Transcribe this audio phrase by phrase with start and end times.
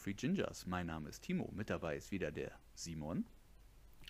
[0.00, 0.66] Free Gingers.
[0.66, 3.26] Mein Name ist Timo, mit dabei ist wieder der Simon.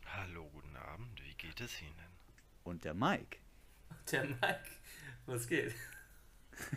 [0.07, 2.11] Hallo, guten Abend, wie geht es Ihnen?
[2.63, 3.39] Und der Mike.
[4.13, 4.71] Der Mike,
[5.27, 5.75] was geht?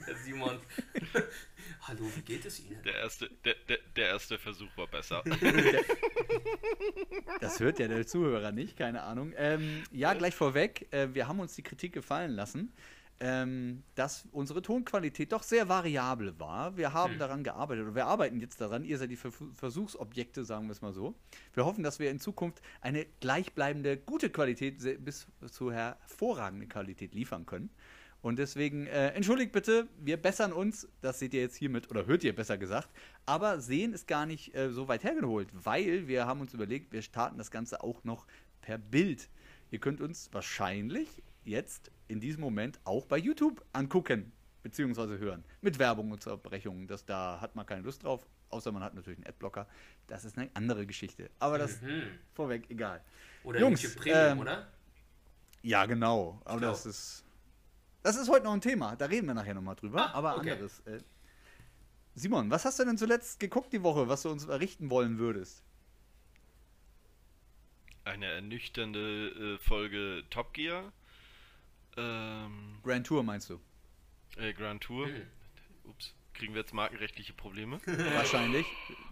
[0.08, 0.60] Der Simon.
[1.82, 2.82] Hallo, wie geht es Ihnen?
[2.82, 5.24] Der erste, der, der, der erste Versuch war besser.
[7.40, 9.34] Das hört ja der Zuhörer nicht, keine Ahnung.
[9.36, 12.74] Ähm, ja, gleich vorweg, äh, wir haben uns die Kritik gefallen lassen,
[13.20, 16.76] ähm, dass unsere Tonqualität doch sehr variabel war.
[16.78, 17.20] Wir haben Hm.
[17.20, 18.84] daran gearbeitet oder wir arbeiten jetzt daran.
[18.84, 21.16] Ihr seid die Ver Versuchsobjekte, sagen wir es mal so.
[21.54, 27.46] Wir hoffen, dass wir in Zukunft eine gleichbleibende, gute Qualität bis zu hervorragende Qualität liefern
[27.46, 27.70] können.
[28.22, 32.24] Und deswegen, äh, entschuldigt bitte, wir bessern uns, das seht ihr jetzt hiermit, oder hört
[32.24, 32.88] ihr besser gesagt,
[33.26, 37.02] aber sehen ist gar nicht äh, so weit hergeholt, weil wir haben uns überlegt, wir
[37.02, 38.26] starten das Ganze auch noch
[38.62, 39.28] per Bild.
[39.72, 45.44] Ihr könnt uns wahrscheinlich jetzt in diesem Moment auch bei YouTube angucken, beziehungsweise hören.
[45.62, 46.88] Mit Werbung und Unterbrechungen.
[46.88, 49.68] Das, da hat man keine Lust drauf, außer man hat natürlich einen Adblocker.
[50.08, 51.30] Das ist eine andere Geschichte.
[51.40, 52.04] Aber das Mhm.
[52.34, 53.02] vorweg egal.
[53.44, 54.68] Oder Jungs, YouTube Premium, ähm, oder?
[55.62, 56.42] Ja, genau.
[56.46, 56.72] Aber Klar.
[56.72, 57.26] das ist.
[58.02, 58.96] Das ist heute noch ein Thema.
[58.98, 60.08] Da reden wir nachher nochmal drüber.
[60.08, 60.52] Ah, aber okay.
[60.52, 60.82] anderes.
[60.82, 61.00] Äh,
[62.16, 65.64] Simon, was hast du denn zuletzt geguckt die Woche, was du uns errichten wollen würdest?
[68.04, 70.92] Eine ernüchternde äh, Folge Top Gear.
[71.98, 73.60] Ähm, Grand Tour meinst du?
[74.38, 75.08] äh, Grand Tour.
[75.08, 75.28] Hm.
[75.86, 77.80] Ups, kriegen wir jetzt markenrechtliche Probleme?
[77.86, 78.66] Wahrscheinlich.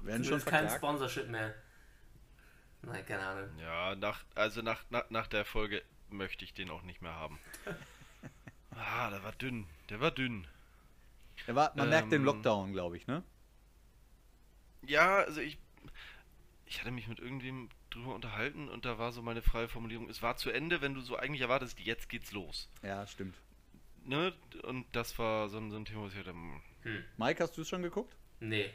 [0.03, 0.69] Werden schon kein.
[0.69, 1.53] Sponsorship mehr.
[2.83, 3.49] Nein, keine Ahnung.
[3.59, 7.39] Ja, nach, also nach, nach, nach der Folge möchte ich den auch nicht mehr haben.
[8.73, 9.67] Ah, der war dünn.
[9.89, 10.47] Der war dünn.
[11.45, 13.21] Er war, man merkt den Ähm, Lockdown, glaube ich, ne?
[14.83, 15.57] Ja, also ich.
[16.71, 20.21] Ich hatte mich mit irgendwem drüber unterhalten und da war so meine freie Formulierung, es
[20.21, 22.69] war zu Ende, wenn du so eigentlich erwartest, jetzt geht's los.
[22.81, 23.35] Ja, stimmt.
[24.05, 24.33] Ne?
[24.63, 27.03] Und das war so ein, so ein Thema, wo ich hatte, hm, Hm.
[27.17, 28.15] Mike, hast du es schon geguckt?
[28.39, 28.69] Nee.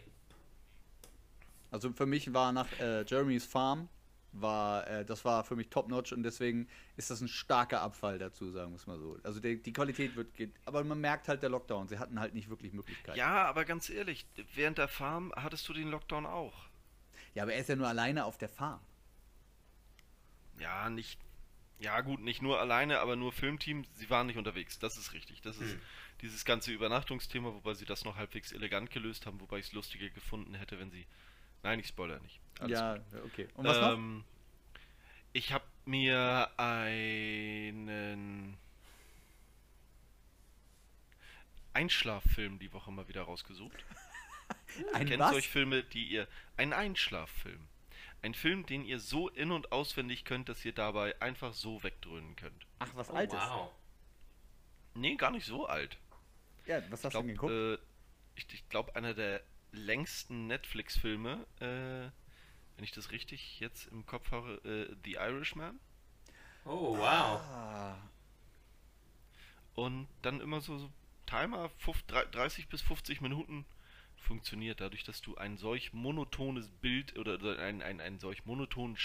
[1.71, 3.89] Also für mich war nach äh, Jeremy's Farm,
[4.33, 6.69] war, äh, das war für mich top-notch und deswegen
[6.99, 9.17] ist das ein starker Abfall dazu, sagen wir es mal so.
[9.23, 12.35] Also die, die Qualität wird, geht, aber man merkt halt der Lockdown, sie hatten halt
[12.35, 13.19] nicht wirklich Möglichkeiten.
[13.19, 16.66] Ja, aber ganz ehrlich, während der Farm hattest du den Lockdown auch.
[17.37, 18.81] Ja, aber er ist ja nur alleine auf der Farm.
[20.59, 21.21] Ja, nicht.
[21.79, 24.79] Ja, gut, nicht nur alleine, aber nur Filmteam, sie waren nicht unterwegs.
[24.79, 25.43] Das ist richtig.
[25.43, 25.81] Das ist Hm.
[26.23, 30.09] dieses ganze Übernachtungsthema, wobei sie das noch halbwegs elegant gelöst haben, wobei ich es lustiger
[30.09, 31.07] gefunden hätte, wenn sie.
[31.63, 32.41] Nein, ich spoiler nicht.
[32.59, 33.25] Alles ja, gut.
[33.27, 33.49] okay.
[33.55, 33.93] Und was noch?
[33.93, 34.25] ähm,
[35.35, 38.57] Ich habe mir einen
[41.75, 43.85] Einschlaffilm die Woche mal wieder rausgesucht.
[44.93, 45.31] Ein Kennt was?
[45.33, 46.29] solche Filme, die ihr.
[46.57, 47.69] Ein Einschlaffilm.
[48.23, 52.35] Ein Film, den ihr so in- und auswendig könnt, dass ihr dabei einfach so wegdröhnen
[52.37, 52.67] könnt.
[52.79, 53.39] Ach, was Oh, Altes.
[53.39, 53.71] wow.
[54.95, 55.99] Nee, gar nicht so alt.
[56.67, 57.53] Ja, was hast Ich du denn geguckt?
[57.53, 57.75] äh,
[58.37, 59.43] ich, ich glaube, einer der
[59.73, 62.11] längsten Netflix-Filme, äh,
[62.77, 65.79] wenn ich das richtig jetzt im Kopf habe, äh, The Irishman.
[66.65, 67.41] Oh, wow.
[67.41, 67.99] ah,
[69.75, 70.91] Und dann immer so, so
[71.27, 73.65] Timer, fuf- drei- 30 bis 50 Minuten
[74.17, 78.97] funktioniert, dadurch, dass du ein solch monotones Bild oder, ein, ein, ein solch monotonen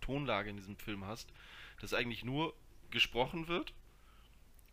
[0.00, 1.32] Tonlage in diesem Film hast,
[1.80, 2.54] dass eigentlich nur
[2.90, 3.72] gesprochen wird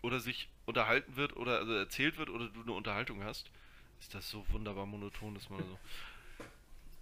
[0.01, 3.49] oder sich unterhalten wird oder also erzählt wird oder du eine Unterhaltung hast,
[3.99, 5.79] ist das so wunderbar monoton, dass man so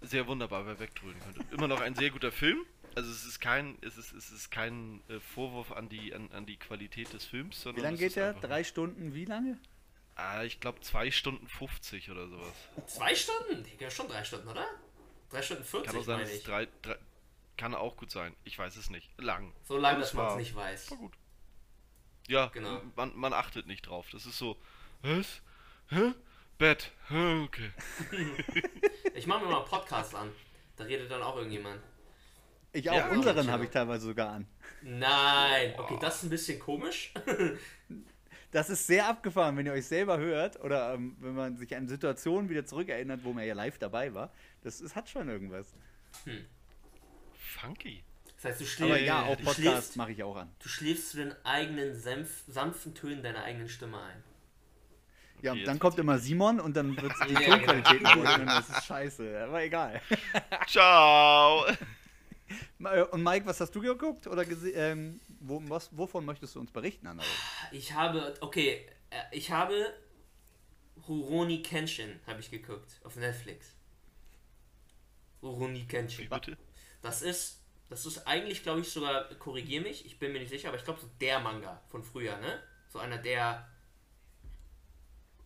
[0.06, 1.44] sehr wunderbar wegdröhnen könnte.
[1.54, 2.64] Immer noch ein sehr guter Film.
[2.94, 6.44] Also es ist kein, es ist, es ist kein äh, Vorwurf an die, an, an
[6.44, 8.34] die Qualität des Films, wie sondern lange es geht der?
[8.34, 9.58] Drei Stunden, wie lange?
[10.14, 12.52] Ah, ich glaube 2 Stunden 50 oder sowas.
[12.86, 13.64] Zwei Stunden?
[13.64, 14.66] Digga, schon drei Stunden, oder?
[15.30, 16.42] Drei Stunden 40, Kann auch sein, meine ich.
[16.44, 16.96] drei, drei,
[17.56, 18.36] kann auch gut sein.
[18.44, 19.08] Ich weiß es nicht.
[19.18, 19.52] Lang.
[19.64, 20.90] So lange, Aber dass man es nicht weiß.
[20.90, 21.12] War gut.
[22.28, 22.82] Ja, Genau.
[22.96, 24.06] man, man achtet nicht drauf.
[24.12, 24.56] Das ist so,
[25.02, 25.40] was?
[25.88, 26.12] Hä?
[26.58, 26.92] Bett.
[27.08, 27.40] Hä?
[27.44, 27.70] Okay.
[29.14, 30.32] Ich mache mir mal einen Podcast an.
[30.76, 31.80] Da redet dann auch irgendjemand.
[32.72, 32.94] Ich auch.
[32.94, 33.52] Ja, Unseren ja.
[33.52, 34.48] habe ich teilweise sogar an.
[34.80, 35.74] Nein.
[35.78, 37.12] Okay, das ist ein bisschen komisch.
[38.52, 41.88] Das ist sehr abgefahren, wenn ihr euch selber hört oder ähm, wenn man sich an
[41.88, 44.30] Situationen wieder zurückerinnert, wo man ja live dabei war.
[44.62, 45.74] Das ist, hat schon irgendwas.
[47.34, 48.04] Funky.
[48.36, 50.50] Das heißt, du schläfst, Aber ja, auch Podcast mache ich auch an.
[50.62, 54.22] du schläfst zu den eigenen sanf sanften Tönen deiner eigenen Stimme ein.
[55.42, 58.14] Ja, und dann kommt immer Simon und dann wird die Ja, Tonqualität genau.
[58.14, 58.34] genau.
[58.40, 59.44] und das ist scheiße.
[59.44, 60.00] Aber egal.
[60.68, 61.64] Ciao.
[62.78, 64.26] Ma- Und Mike, was hast du geguckt?
[64.26, 64.44] Oder
[64.74, 67.22] ähm, wo, was, wovon möchtest du uns berichten, Anna?
[67.70, 69.92] Ich habe, okay, äh, ich habe
[71.08, 73.74] Rurouni Kenshin habe ich geguckt auf Netflix.
[75.42, 76.28] Rurouni Wie Kenshin.
[76.28, 76.56] bitte?
[77.02, 80.68] Das ist, das ist eigentlich, glaube ich, sogar, korrigier mich, ich bin mir nicht sicher,
[80.68, 82.62] aber ich glaube so der Manga von früher, ne?
[82.88, 83.68] So einer der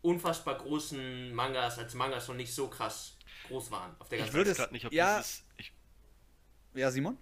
[0.03, 3.17] unfassbar großen Mangas, als Mangas noch nicht so krass
[3.49, 5.19] groß waren auf der Ich ganzen würde Ich es- weiß grad nicht, ob ja.
[5.19, 5.45] dieses.
[5.57, 5.73] Ich,
[6.75, 7.17] Ja, Simon?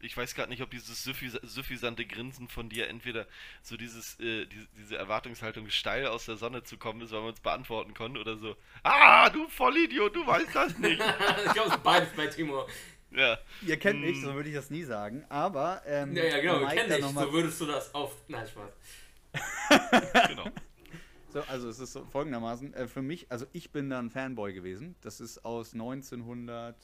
[0.00, 3.26] Ich weiß gerade nicht, ob dieses suffis suffisante Grinsen von dir entweder
[3.62, 7.32] so dieses, äh, die, diese Erwartungshaltung steil aus der Sonne zu kommen ist, weil man
[7.32, 8.56] es beantworten konnte, oder so.
[8.82, 11.00] Ah, du Vollidiot, du weißt das nicht.
[11.46, 12.66] ich glaube, es ist beides bei Timo.
[13.10, 13.38] ja.
[13.62, 14.24] Ihr kennt mich, Mm.
[14.24, 15.24] so würde ich das nie sagen.
[15.28, 17.14] Aber, ähm, Ja, ja, genau, wir Mike kennen dich.
[17.14, 18.12] So würdest du das auf.
[18.28, 18.72] Nein, Spaß.
[20.28, 20.50] Genau.
[21.32, 24.52] So, also es ist so folgendermaßen, äh, für mich, also ich bin da ein Fanboy
[24.54, 24.94] gewesen.
[25.02, 26.76] Das ist aus 1900,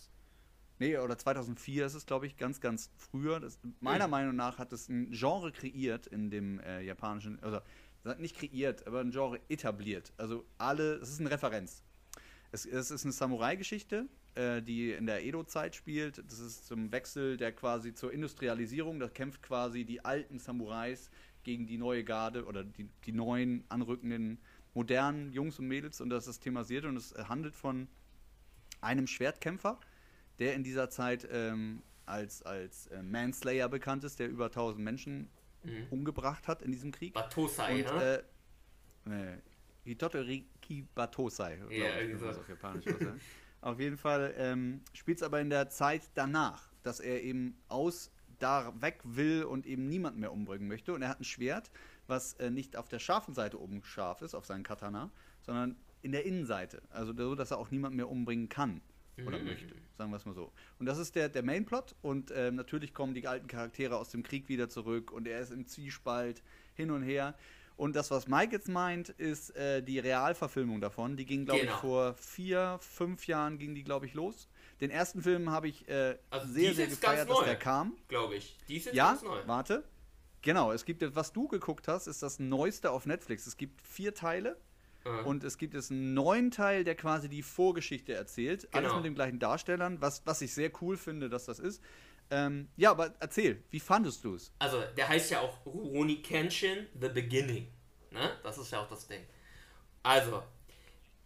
[0.82, 3.38] nee, oder 2004 ist es, glaube ich, ganz, ganz früher.
[3.40, 4.10] Das, meiner Mhm.
[4.10, 7.60] Meinung nach hat es ein Genre kreiert in dem äh, japanischen, also
[8.18, 10.12] nicht kreiert, aber ein Genre etabliert.
[10.16, 11.84] Also alle, es ist eine Referenz.
[12.50, 16.18] Es, es ist eine Samurai-Geschichte, äh, die in der Edo-Zeit spielt.
[16.18, 18.98] Das ist zum Wechsel der quasi zur Industrialisierung.
[18.98, 21.10] Da kämpft quasi die alten Samurais
[21.44, 24.38] gegen die neue Garde oder die, die neuen anrückenden
[24.74, 27.88] modernen Jungs und Mädels und das ist thematisiert und es handelt von
[28.80, 29.78] einem Schwertkämpfer,
[30.42, 35.30] der in dieser Zeit ähm, als, als äh, Manslayer bekannt ist, der über 1000 Menschen
[35.64, 35.86] Mhm.
[35.90, 37.14] umgebracht hat in diesem Krieg.
[37.14, 37.94] Batosai, Und,
[39.06, 39.36] ne?
[39.36, 39.38] äh,
[39.84, 42.28] Hitotoriki Batosai, Ja, ich, so.
[42.30, 42.84] auf Japanisch.
[43.60, 48.10] Auf jeden Fall ähm, spielt es aber in der Zeit danach, dass er eben aus
[48.40, 50.92] da weg will und eben niemand mehr umbringen möchte.
[50.92, 51.70] Und er hat ein Schwert,
[52.08, 55.12] was äh, nicht auf der scharfen Seite oben scharf ist, auf seinen Katana,
[55.42, 56.82] sondern in der Innenseite.
[56.90, 58.80] Also so, dass er auch niemand mehr umbringen kann
[59.26, 59.44] oder Mhm.
[59.44, 59.74] möchte.
[59.98, 60.52] Sagen wir es mal so.
[60.78, 61.94] Und das ist der, der Mainplot.
[62.02, 65.52] Und ähm, natürlich kommen die alten Charaktere aus dem Krieg wieder zurück und er ist
[65.52, 66.42] im Zwiespalt
[66.74, 67.34] hin und her.
[67.76, 71.16] Und das, was Mike jetzt meint, ist äh, die Realverfilmung davon.
[71.16, 71.72] Die ging, glaube Genau.
[71.72, 74.48] ich, vor vier, fünf Jahren ging die, glaube ich, los.
[74.80, 77.44] Den ersten Film habe ich äh, Also sehr, sehr gefeiert, dass neu.
[77.44, 77.96] der kam.
[78.08, 78.58] Glaube ich.
[78.68, 79.38] Die ist jetzt Ja, ganz neu.
[79.46, 79.84] warte.
[80.42, 83.46] Genau, es gibt, was du geguckt hast, ist das neueste auf Netflix.
[83.46, 84.56] Es gibt vier Teile.
[85.04, 88.68] Äh, Und es gibt jetzt einen neuen Teil, der quasi die Vorgeschichte erzählt.
[88.72, 88.96] Alles Genau.
[88.96, 91.82] mit den gleichen Darstellern, was, was ich sehr cool finde, dass das ist.
[92.30, 94.52] Ähm, ja, aber erzähl, wie fandest du es?
[94.58, 97.68] Also, der heißt ja auch Rurouni Kenshin The Beginning.
[98.10, 98.30] Ne?
[98.42, 99.20] Das ist ja auch das Ding.
[100.02, 100.42] Also,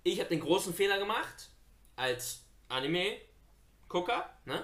[0.02, 1.50] ich habe den großen Fehler gemacht
[1.96, 4.28] als Anime-Gucker.
[4.44, 4.62] Ne?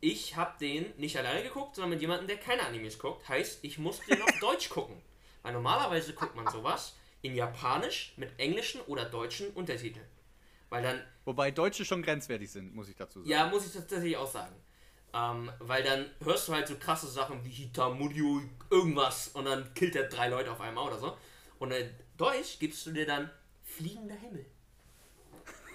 [0.00, 3.28] Ich habe den nicht alleine geguckt, sondern mit jemandem, der keine Animes guckt.
[3.28, 5.00] Heißt, ich musste den auf Deutsch gucken.
[5.42, 10.06] Weil normalerweise guckt man sowas in Japanisch mit englischen oder deutschen Untertiteln.
[10.70, 13.30] Weil dann Wobei Deutsche schon grenzwertig sind, muss ich dazu sagen.
[13.30, 14.54] ja, muss ich tatsächlich auch sagen.
[15.14, 19.96] Ähm, weil dann hörst du halt so krasse Sachen wie Hitamurio irgendwas und dann killt
[19.96, 21.16] er drei Leute auf einmal oder so.
[21.58, 23.30] Und in Deutsch gibst du dir dann
[23.62, 24.44] fliegender Himmel.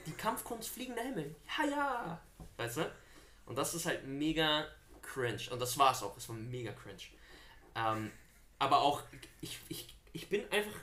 [0.05, 1.35] Die Kampfkunst fliegender Himmel.
[1.57, 2.21] Ja, ja.
[2.57, 2.91] Weißt du?
[3.45, 4.67] Und das ist halt mega
[5.01, 5.49] cringe.
[5.51, 6.15] Und das war's auch.
[6.15, 7.01] Es war mega cringe.
[7.75, 8.11] Ähm,
[8.59, 9.01] aber auch,
[9.41, 10.73] ich, ich, ich bin einfach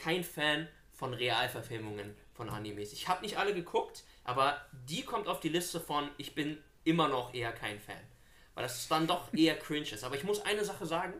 [0.00, 2.92] kein Fan von Realverfilmungen von Animes.
[2.92, 7.08] Ich habe nicht alle geguckt, aber die kommt auf die Liste von, ich bin immer
[7.08, 8.02] noch eher kein Fan.
[8.54, 10.04] Weil das dann doch eher cringe ist.
[10.04, 11.14] Aber ich muss eine Sache sagen,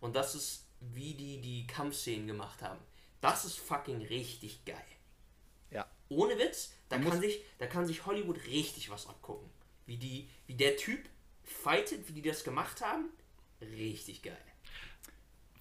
[0.00, 2.80] und das ist, wie die die Kampfszenen gemacht haben.
[3.20, 4.76] Das ist fucking richtig geil.
[5.70, 5.90] Ja.
[6.08, 9.50] Ohne Witz, da Man kann, sich, da kann sich Hollywood richtig was abgucken.
[9.86, 11.08] Wie, die, wie der Typ
[11.42, 13.06] fightet, wie die das gemacht haben.
[13.60, 14.38] Richtig geil.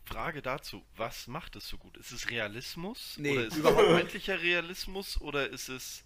[0.08, 1.98] Frage dazu, was macht es so gut?
[1.98, 3.16] Ist es Realismus?
[3.18, 5.22] Nee, oder ist es vermeintlicher Realismus?
[5.22, 6.04] Oder ist es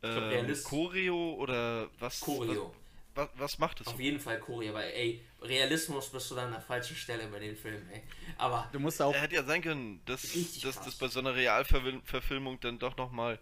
[0.00, 1.34] glaub, Realist- Choreo?
[1.34, 2.20] Oder was?
[2.20, 2.74] Choreo.
[3.16, 6.46] Was, was, macht es so Auf jeden Fall Korea, weil ey, Realismus bist du dann
[6.46, 8.02] an der falschen Stelle bei den Filmen, ey.
[8.38, 10.84] Aber Du musst auch, Er hätte ja sein können, dass, dass krass.
[10.84, 13.38] das bei so einer Realverfilmung dann doch nochmal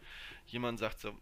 [0.46, 1.16] jemand sagt so,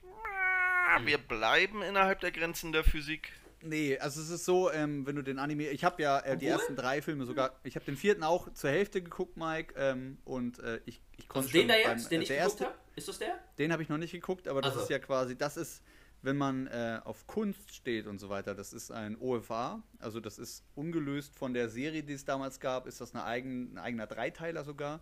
[0.89, 3.31] "Ah, wir bleiben innerhalb der Grenzen der Physik.
[3.63, 6.47] Nee, also es ist so, ähm, wenn du den Anime, ich habe ja äh, die
[6.47, 10.59] ersten drei Filme sogar, ich habe den vierten auch zur Hälfte geguckt, Mike, ähm, und
[10.61, 12.75] äh, ich, ich konnte also den da beim- jetzt, den äh, ich der geguckt erste,
[12.75, 13.39] habe, ist das der?
[13.59, 14.85] Den habe ich noch nicht geguckt, aber das Also.
[14.85, 15.83] ist ja quasi, das ist,
[16.23, 20.39] wenn man äh, auf Kunst steht und so weiter, das ist ein OFA, also das
[20.39, 24.07] ist ungelöst von der Serie, die es damals gab, ist das eine eigen, ein eigener
[24.07, 25.01] Dreiteiler sogar,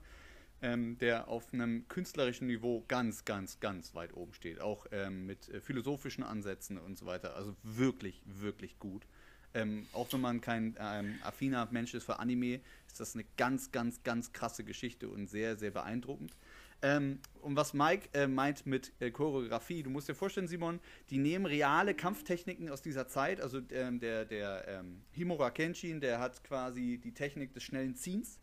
[0.62, 5.48] ähm, der auf einem künstlerischen Niveau ganz, ganz, ganz weit oben steht, auch ähm, mit
[5.48, 9.06] äh, philosophischen Ansätzen und so weiter, also wirklich, wirklich gut.
[9.54, 13.72] Ähm, auch wenn man kein ähm, affiner Mensch ist für Anime, ist das eine ganz,
[13.72, 16.34] ganz, ganz krasse Geschichte und sehr, sehr beeindruckend.
[16.80, 20.78] Ähm, und was Mike äh, meint mit äh, Choreografie, du musst dir vorstellen, Simon,
[21.10, 23.40] die nehmen reale Kampftechniken aus dieser Zeit.
[23.40, 28.38] Also ähm, der, der ähm, Himura Kenshin, der hat quasi die Technik des schnellen Ziehens,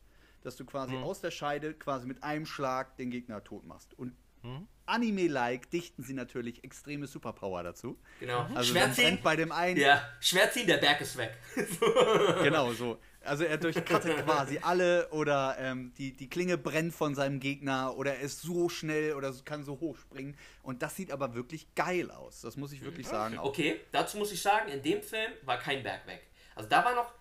[0.45, 1.03] dass du quasi Mhm.
[1.03, 3.93] aus der Scheide quasi mit einem Schlag den Gegner tot machst.
[3.97, 4.67] Und Hm?
[4.85, 7.97] Anime-like dichten sie natürlich extreme Superpower dazu.
[8.19, 8.45] Genau.
[8.53, 9.03] Also Schwer dann ziehen.
[9.05, 11.35] brennt bei dem einen Ja, schwer ziehen, der Berg ist weg.
[12.43, 12.99] Genau, so.
[13.21, 18.13] Also er durchkattet quasi alle oder ähm, die, die Klinge brennt von seinem Gegner oder
[18.17, 20.37] er ist so schnell oder kann so hoch springen.
[20.61, 22.41] Und das sieht aber wirklich geil aus.
[22.41, 23.39] Das muss ich wirklich sagen.
[23.39, 23.45] Auch.
[23.45, 26.21] Okay, dazu muss ich sagen, in dem Film war kein Berg weg.
[26.53, 27.11] Also da war noch,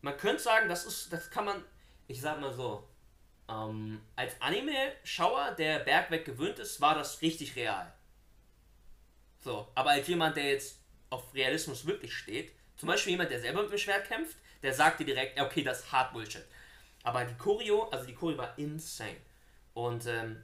[0.00, 1.62] man könnte sagen, das ist, das kann man,
[2.08, 2.88] ich sag mal so,
[3.48, 7.92] ähm, als Anime-Schauer, der Bergweg gewöhnt ist, war das richtig real.
[9.38, 13.62] So, aber als jemand, der jetzt auf Realismus wirklich steht, zum Beispiel jemand, der selber
[13.62, 16.44] mit dem Schwert kämpft, der sagt dir direkt, okay, das ist hart Bullshit.
[17.02, 19.16] Aber die Choreo, also die Choreo war insane.
[19.74, 20.42] Und ähm,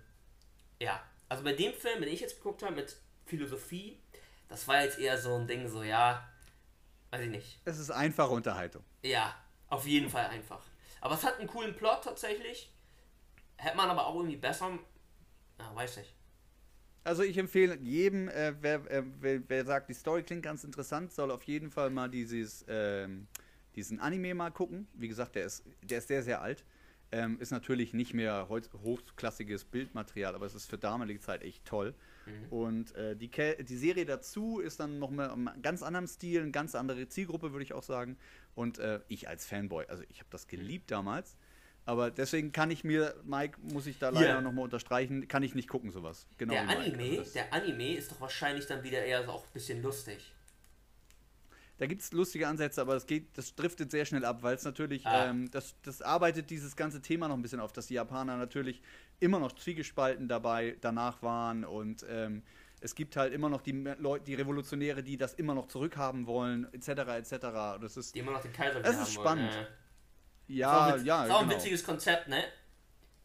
[0.78, 3.98] ja, also bei dem Film, den ich jetzt geguckt habe mit Philosophie,
[4.48, 6.28] das war jetzt eher so ein Ding, so ja,
[7.10, 7.60] weiß ich nicht.
[7.64, 8.84] Es ist einfache Unterhaltung.
[9.02, 9.34] Ja,
[9.68, 10.62] auf jeden Fall einfach.
[11.04, 12.72] Aber es hat einen coolen Plot tatsächlich.
[13.58, 14.78] Hätte man aber auch irgendwie besser.
[15.58, 16.14] Ja, weiß nicht.
[17.04, 21.12] Also ich empfehle jedem, äh, wer, äh, wer, wer sagt, die Story klingt ganz interessant,
[21.12, 23.28] soll auf jeden Fall mal dieses, ähm,
[23.76, 24.88] diesen Anime mal gucken.
[24.94, 26.64] Wie gesagt, der ist, der ist sehr, sehr alt.
[27.12, 31.94] Ähm, ist natürlich nicht mehr hochklassiges Bildmaterial, aber es ist für damalige Zeit echt toll.
[32.50, 36.50] Und äh, die, die Serie dazu ist dann noch mal im ganz anderen Stil, eine
[36.50, 38.16] ganz andere Zielgruppe, würde ich auch sagen.
[38.54, 41.36] Und äh, ich als Fanboy, also ich habe das geliebt damals.
[41.86, 44.40] Aber deswegen kann ich mir, Mike, muss ich da leider Ja.
[44.40, 46.26] noch mal unterstreichen, kann ich nicht gucken, sowas.
[46.38, 46.68] Genau der.
[46.68, 50.32] Anime, Also der Anime ist doch wahrscheinlich dann wieder eher so auch ein bisschen lustig.
[51.76, 54.64] Da gibt es lustige Ansätze, aber das geht, das driftet sehr schnell ab, weil es
[54.64, 55.26] natürlich, Ah.
[55.30, 58.80] ähm, das, das arbeitet dieses ganze Thema noch ein bisschen auf, dass die Japaner natürlich
[59.24, 62.42] immer noch zwiegespalten dabei danach waren und ähm,
[62.80, 66.72] es gibt halt immer noch die Leute, die Revolutionäre, die das immer noch zurückhaben wollen,
[66.74, 66.88] etc.
[66.88, 67.30] etc.
[67.80, 69.48] Das ist Die immer noch den Kaiser Das wieder ist haben wollen.
[69.48, 69.52] spannend.
[70.48, 70.52] Äh.
[70.52, 71.58] ja, ja, ist auch ein genau.
[71.58, 72.44] witziges Konzept, ne?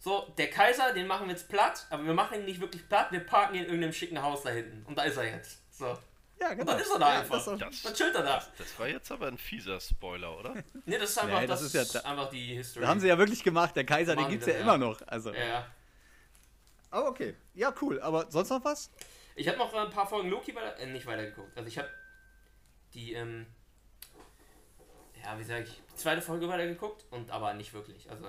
[0.02, 3.12] So, der Kaiser, den machen wir jetzt platt, aber wir machen ihn nicht wirklich platt,
[3.12, 4.86] wir parken ihn in irgendeinem schicken Haus da hinten.
[4.86, 5.62] Und da ist er jetzt.
[5.78, 5.98] So.
[6.40, 7.36] Ja, Und dann ist er da Ja, einfach.
[7.46, 8.36] das Das, Dann chillt er da.
[8.38, 10.54] das, das war jetzt aber ein fieser Spoiler, oder?
[10.86, 12.80] Ne, das ist einfach, Nee, das, das ist ja da- einfach die History.
[12.82, 13.76] Das haben sie ja wirklich gemacht.
[13.76, 14.92] Der Kaiser, den Machen gibt es sie ja dann, immer ja.
[14.94, 15.02] noch.
[15.06, 15.34] Also.
[15.34, 15.66] ja,
[16.92, 17.36] Aber okay.
[17.54, 18.02] Ja, cool.
[18.02, 18.92] Aber sonst noch was?
[19.36, 21.56] Ich habe noch ein paar Folgen Loki weiter, äh, nicht weitergeguckt.
[21.58, 21.90] Also ich habe
[22.94, 23.46] die, ähm,
[25.24, 28.10] ja, wie sag ich, die zweite Folge weitergeguckt und aber nicht wirklich.
[28.10, 28.26] Also,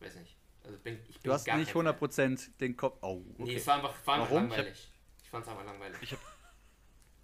[0.00, 0.36] weiß nicht.
[0.64, 1.96] Also bin, ich bin Du hast gar nicht kein Fan.
[1.96, 2.98] 100% den Kopf.
[3.02, 3.54] Oh, Nee, okay.
[3.56, 4.48] es war einfach, war einfach Warum?
[4.48, 4.88] langweilig.
[5.22, 5.98] Ich fand's einfach langweilig.
[6.02, 6.22] Ich habe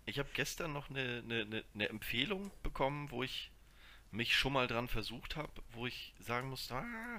[0.06, 3.50] ich hab gestern noch eine, eine, eine, eine Empfehlung bekommen, wo ich
[4.12, 7.18] mich schon mal dran versucht habe, wo ich sagen muss, ah,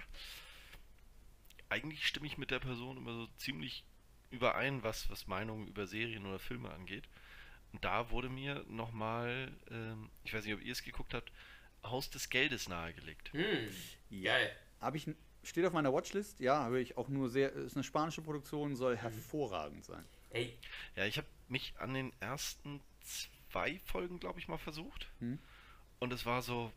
[1.69, 3.83] eigentlich stimme ich mit der Person immer so ziemlich
[4.31, 7.07] überein, was, was Meinungen über Serien oder Filme angeht.
[7.74, 11.31] Und da wurde mir nochmal, ähm, ich weiß nicht, ob ihr es geguckt habt,
[11.83, 13.31] Haus des Geldes nahegelegt.
[13.33, 13.69] Hm,
[14.09, 14.33] Ja.
[14.33, 14.55] geil.
[14.79, 15.07] Habe ich,
[15.43, 16.39] steht auf meiner Watchlist.
[16.39, 17.51] Ja, habe ich auch nur sehr.
[17.53, 20.05] Ist eine spanische Produktion, soll hervorragend sein.
[20.31, 20.57] Ey,
[20.95, 22.81] Ja, ich habe mich an den ersten
[23.50, 25.07] zwei Folgen, glaube ich, mal versucht.
[25.19, 25.39] Hm.
[26.00, 26.71] Und es war so.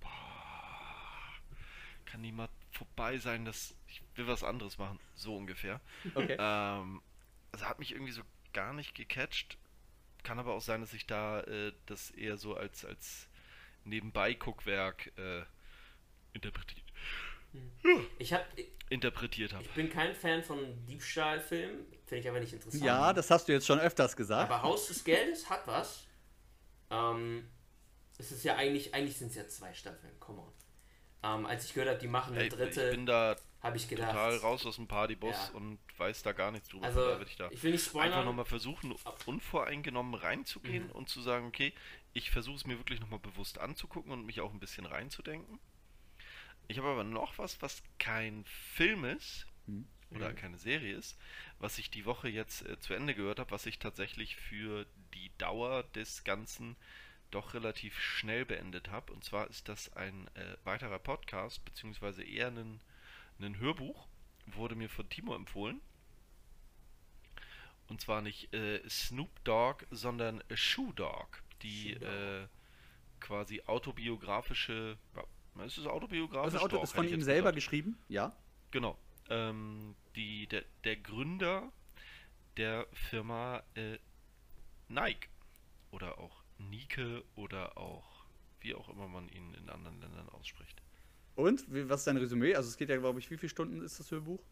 [0.00, 0.10] Boah,
[2.04, 4.98] kann die mal vorbei sein, dass ich will was anderes machen.
[5.14, 5.80] So ungefähr.
[6.14, 6.36] Okay.
[6.38, 7.00] Ähm,
[7.52, 9.58] also hat mich irgendwie so gar nicht gecatcht.
[10.22, 13.28] Kann aber auch sein, dass ich da äh, das eher so als, als
[13.84, 15.42] Nebenbei-Guckwerk äh,
[16.32, 16.86] interpretiert,
[18.18, 19.64] ich hab, ich, interpretiert habe.
[19.64, 21.86] ich bin kein Fan von Diebstahlfilmen.
[22.04, 22.84] Finde ich aber nicht interessant.
[22.84, 24.50] ja, das hast du jetzt schon öfters gesagt.
[24.50, 26.06] Aber Haus des Geldes hat was.
[26.90, 27.48] Ähm,
[28.18, 30.52] es ist ja eigentlich, eigentlich sind es ja zwei Staffeln, come on.
[31.34, 33.88] Ähm, als ich gehört habe, die machen eine Ey, ich dritte, bin da habe ich
[33.88, 34.10] gedacht.
[34.10, 35.50] total raus aus dem Partybus Ja.
[35.54, 36.86] und weiß da gar nichts drüber.
[36.86, 38.24] Also, daher würde ich da ich will nicht einfach spoilern.
[38.24, 38.94] nochmal versuchen,
[39.26, 40.90] unvoreingenommen reinzugehen Mhm.
[40.92, 41.72] und zu sagen, okay,
[42.12, 45.58] ich versuche es mir wirklich nochmal bewusst anzugucken und mich auch ein bisschen reinzudenken.
[46.68, 49.86] Ich habe aber noch was, was kein Film ist Mhm.
[50.10, 51.18] oder keine Serie ist,
[51.58, 55.30] was ich die Woche jetzt äh, zu Ende gehört habe, was ich tatsächlich für die
[55.38, 56.76] Dauer des Ganzen
[57.30, 59.12] doch relativ schnell beendet habe.
[59.12, 62.80] Und zwar ist das ein äh, weiterer Podcast, beziehungsweise eher ein,
[63.40, 64.08] ein Hörbuch,
[64.46, 65.80] wurde mir von Timo empfohlen.
[67.88, 72.08] Und zwar nicht äh, Snoop Dogg, sondern Shoe Dog, die Shoe Dog.
[72.08, 72.48] äh,
[73.20, 74.98] quasi autobiografische.
[75.14, 76.52] Ja, ist es autobiografisch?
[76.54, 77.56] Das Auto ist von ihm selber gesagt.
[77.56, 77.98] geschrieben.
[78.08, 78.36] Ja.
[78.70, 78.98] Genau.
[79.30, 81.72] Ähm, die, der, der Gründer
[82.56, 83.98] der Firma äh,
[84.88, 85.28] Nike
[85.90, 88.24] oder auch Nike oder auch
[88.60, 90.82] wie auch immer man ihn in anderen Ländern ausspricht.
[91.34, 92.54] Und wie, was ist dein Resümee?
[92.54, 94.42] Also es geht ja, glaube ich, wie viele Stunden ist das Hörbuch?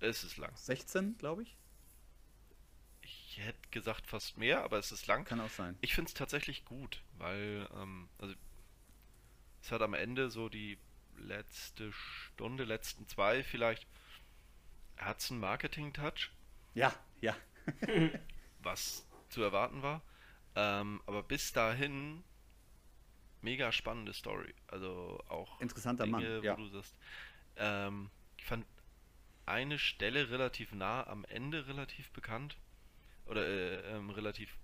[0.00, 0.54] Es ist lang.
[0.54, 1.56] 16, glaube ich.
[3.00, 5.24] Ich hätte gesagt fast mehr, aber es ist lang.
[5.24, 5.76] Kann auch sein.
[5.80, 8.34] Ich finde es tatsächlich gut, weil ähm, also
[9.62, 10.78] es hat am Ende so die
[11.16, 13.86] letzte Stunde, letzten zwei vielleicht
[14.96, 16.30] hat einen Marketing-Touch,
[16.74, 17.34] Ja, ja.
[18.60, 20.02] was zu erwarten war.
[20.56, 22.22] Ähm, aber bis dahin
[23.42, 24.54] mega spannende Story.
[24.68, 26.56] Also auch Interessanter Dinge, Mann, wo ja.
[26.56, 26.96] du sagst.
[27.56, 28.66] Ähm, ich fand
[29.46, 32.56] eine Stelle relativ nah am Ende relativ bekannt
[33.26, 34.56] oder äh, ähm, relativ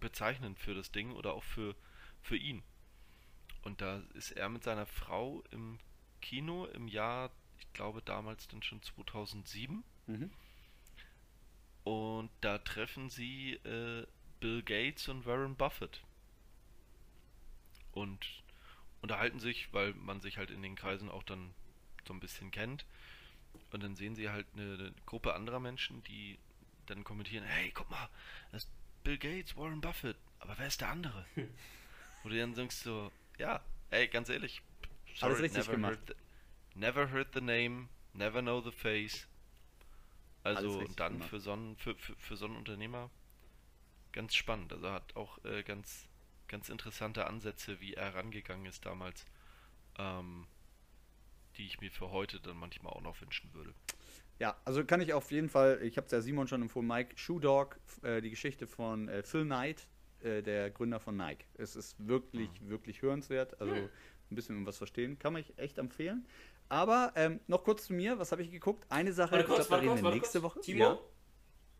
[0.00, 1.74] bezeichnend für das Ding oder auch für,
[2.22, 2.62] für ihn.
[3.62, 5.78] Und da ist er mit seiner Frau im
[6.20, 9.84] Kino im Jahr, ich glaube damals dann schon 2007.
[10.06, 10.30] Mhm.
[11.84, 14.06] Und da treffen sie äh,
[14.40, 16.02] Bill Gates und Warren Buffett.
[17.92, 18.26] Und
[19.00, 21.54] unterhalten sich, weil man sich halt in den Kreisen auch dann
[22.06, 22.86] so ein bisschen kennt.
[23.70, 26.38] Und dann sehen sie halt eine, eine Gruppe anderer Menschen, die
[26.86, 28.08] dann kommentieren, hey, guck mal,
[28.52, 28.70] das ist
[29.04, 31.24] Bill Gates, Warren Buffett, aber wer ist der andere?
[32.22, 33.60] Wo du dann denkst so, ja,
[33.90, 34.62] ey, ganz ehrlich,
[35.20, 35.98] Alles richtig never gemacht.
[35.98, 39.26] Heard the, never heard the name, never know the face.
[40.42, 43.10] Also dann für so, einen, für, für, für so einen Unternehmer
[44.14, 44.72] ganz spannend.
[44.72, 46.08] Also hat auch äh, ganz,
[46.48, 49.26] ganz interessante Ansätze, wie er rangegangen ist damals,
[49.98, 50.46] ähm,
[51.56, 53.74] die ich mir für heute dann manchmal auch noch wünschen würde.
[54.38, 57.16] Ja, also kann ich auf jeden Fall, ich habe es ja Simon schon empfohlen, Mike,
[57.16, 59.86] Shoe Dog, äh, die Geschichte von äh, Phil Knight,
[60.22, 61.44] äh, der Gründer von Nike.
[61.54, 63.90] Es ist wirklich, wirklich hörenswert, also ein
[64.30, 66.26] bisschen was verstehen, kann man ich echt empfehlen.
[66.68, 68.86] Aber ähm, noch kurz zu mir, was habe ich geguckt?
[68.90, 70.54] Eine Sache, Warte ich kurz, glaube, da warte reden kurz, wir warte nächste kurz.
[70.56, 70.60] Woche.
[70.62, 71.00] Timo,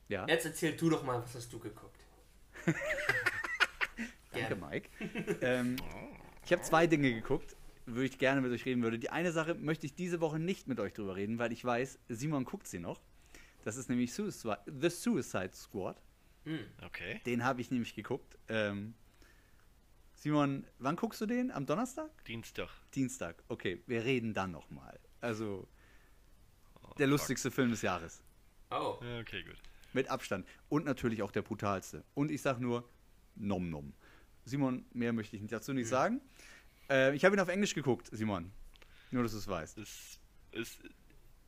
[0.08, 0.20] Ja.
[0.20, 0.26] ja.
[0.28, 2.03] jetzt erzähl du doch mal, was hast du geguckt?
[4.32, 4.56] Danke.
[4.56, 4.88] Mike.
[5.42, 5.76] ähm,
[6.44, 7.56] ich habe zwei Dinge geguckt,
[7.86, 8.98] würde ich gerne mit euch reden würde.
[8.98, 11.98] Die eine Sache möchte ich diese Woche nicht mit euch drüber reden, weil ich weiß,
[12.08, 13.00] Simon guckt sie noch.
[13.62, 16.02] Das ist nämlich Suicide, The Suicide Squad.
[16.44, 16.58] Hm.
[16.84, 17.20] Okay.
[17.24, 18.36] Den habe ich nämlich geguckt.
[18.48, 18.94] Ähm,
[20.14, 21.50] Simon, wann guckst du den?
[21.50, 22.10] Am Donnerstag?
[22.24, 22.68] Dienstag.
[22.94, 23.42] Dienstag.
[23.48, 24.98] Okay, wir reden dann nochmal.
[25.20, 25.66] Also,
[26.82, 27.12] Oh, der fuck.
[27.12, 28.22] lustigste Film des Jahres.
[28.70, 28.98] Oh.
[29.20, 29.56] Okay, gut.
[29.94, 30.46] Mit Abstand.
[30.68, 32.04] Und natürlich auch der brutalste.
[32.12, 32.86] Und ich sag nur,
[33.36, 33.94] nom nom.
[34.44, 36.20] Simon, mehr möchte ich dazu nicht sagen.
[36.90, 38.52] Äh, ich habe ihn auf Englisch geguckt, Simon.
[39.10, 39.78] Nur, dass du es weißt.
[39.78, 40.18] Es
[40.52, 40.80] ist,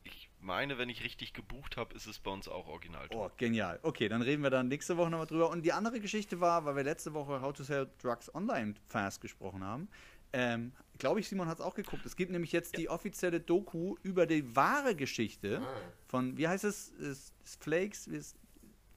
[0.03, 3.07] ich meine, wenn ich richtig gebucht habe, ist es bei uns auch original.
[3.11, 3.79] Oh, genial.
[3.83, 5.49] Okay, dann reden wir dann nächste Woche nochmal drüber.
[5.49, 9.21] Und die andere Geschichte war, weil wir letzte Woche How to Sell Drugs Online Fast
[9.21, 9.89] gesprochen haben.
[10.33, 12.05] Ähm, Glaube ich, Simon hat es auch geguckt.
[12.07, 15.81] Es gibt nämlich jetzt die offizielle Doku über die wahre Geschichte Ah.
[16.07, 16.89] von, wie heißt es?
[16.89, 18.09] Ist, ist Flakes?
[18.09, 18.35] Wie, ist,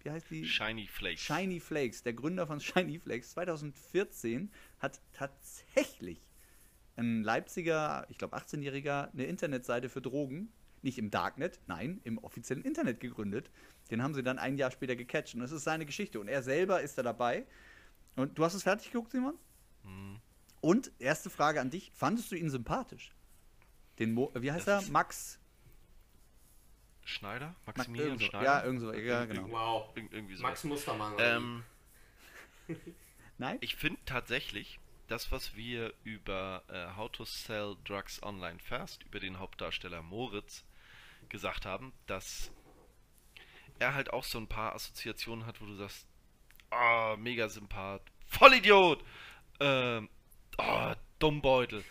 [0.03, 0.47] wie heißt die?
[0.47, 1.21] Shiny Flakes.
[1.21, 6.23] Shiny Flakes, der Gründer von Shiny Flakes, 2014 hat tatsächlich
[6.97, 10.51] ein Leipziger, ich glaube 18-Jähriger, eine Internetseite für Drogen,
[10.83, 13.51] nicht im Darknet, nein, im offiziellen Internet gegründet.
[13.90, 16.43] Den haben sie dann ein Jahr später gecatcht und das ist seine Geschichte und er
[16.43, 17.47] selber ist da dabei.
[18.16, 19.35] Und du hast es fertig geguckt, Simon?
[19.83, 20.19] Hm.
[20.61, 23.12] Und erste Frage an dich, fandest du ihn sympathisch?
[23.99, 24.92] Den Mo wie heißt Das er?
[24.92, 25.38] Max?
[27.05, 27.55] Schneider?
[27.66, 28.31] Max Maximilian irgendso.
[28.31, 28.44] Schneider?
[28.44, 29.51] Ja, irgendso, ja, genau.
[29.51, 29.96] Wow.
[29.96, 30.42] Ir irgendwie so.
[30.42, 31.14] Max Mustermann.
[31.14, 31.64] oder Ähm,
[33.38, 33.59] Nein?
[33.61, 39.18] ich finde tatsächlich, das, was wir über äh, How to Sell Drugs Online Fast, über
[39.18, 40.64] den Hauptdarsteller Moritz,
[41.29, 42.51] gesagt haben, dass
[43.79, 46.07] er halt auch so ein paar Assoziationen hat, wo du sagst,
[46.70, 49.03] ah, mega Sympath, Vollidiot,
[49.59, 50.09] ähm,
[50.61, 51.85] oh, Dummbeutel.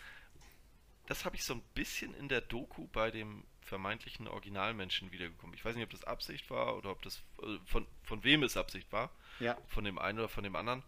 [1.06, 5.54] Das habe ich so ein bisschen in der Doku bei dem vermeintlichen Originalmenschen wiedergekommen.
[5.54, 8.56] Ich weiß nicht, ob das Absicht war oder ob das äh, von, von wem es
[8.56, 9.56] Absicht war Ja.
[9.68, 10.82] von dem einen oder von dem anderen.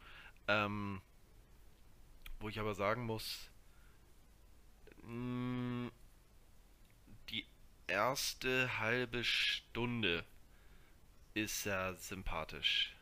[0.49, 1.01] Ähm,
[2.41, 3.49] wo ich aber sagen muss,
[5.05, 5.91] mh,
[7.31, 7.47] die
[7.87, 10.25] erste halbe Stunde
[11.35, 12.95] ist er sympathisch.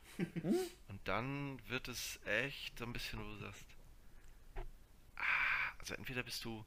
[0.89, 3.65] Und dann wird es echt so ein bisschen, wo du sagst,
[5.91, 6.65] also entweder bist du,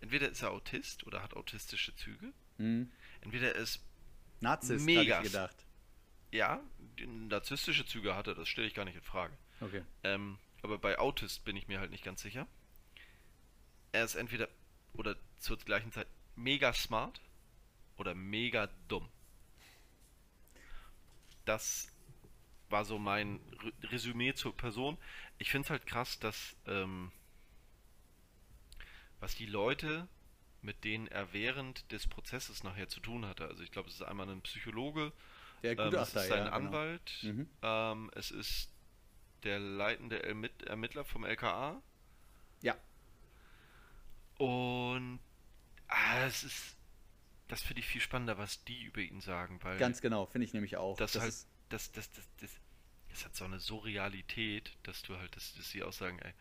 [0.00, 2.90] entweder ist er Autist oder hat autistische Züge, Hm.
[3.20, 3.80] entweder ist
[4.40, 5.24] Narzisst, Megas.
[5.26, 5.56] ich gedacht.
[6.30, 6.60] ja,
[7.06, 9.36] narzisstische Züge hat er, das stelle ich gar nicht in Frage.
[9.60, 9.82] Okay.
[10.02, 12.46] Ähm, aber bei Autist bin ich mir halt nicht ganz sicher.
[13.92, 14.48] Er ist entweder
[14.94, 17.20] oder zur gleichen Zeit mega smart
[17.98, 19.08] oder mega dumm.
[21.44, 21.88] Das
[22.68, 24.96] war so mein Re- Resümee zur Person.
[25.38, 27.12] Ich finde es halt krass, dass ähm,
[29.22, 30.08] was die Leute,
[30.60, 33.46] mit denen er während des Prozesses nachher zu tun hatte.
[33.46, 35.12] Also ich glaube, es ist einmal ein Psychologe,
[35.62, 36.44] Der ähm, es Gutachter, ist sein ja.
[36.44, 36.56] genau.
[36.56, 37.48] Anwalt, Mhm.
[37.62, 38.70] ähm, es ist
[39.44, 41.80] der leitende Ermitt Ermittler vom LKA
[42.62, 42.76] Ja.
[44.38, 45.20] und
[45.88, 46.76] ah, es ist
[47.48, 50.54] das finde ich viel spannender, was die über ihn sagen, weil Ganz genau, finde ich
[50.54, 50.96] nämlich auch.
[50.96, 52.50] das, halt ist, das, das, das, das,
[53.10, 56.32] das hat so eine Surrealität, dass du halt, dass, dass sie auch sagen, ey,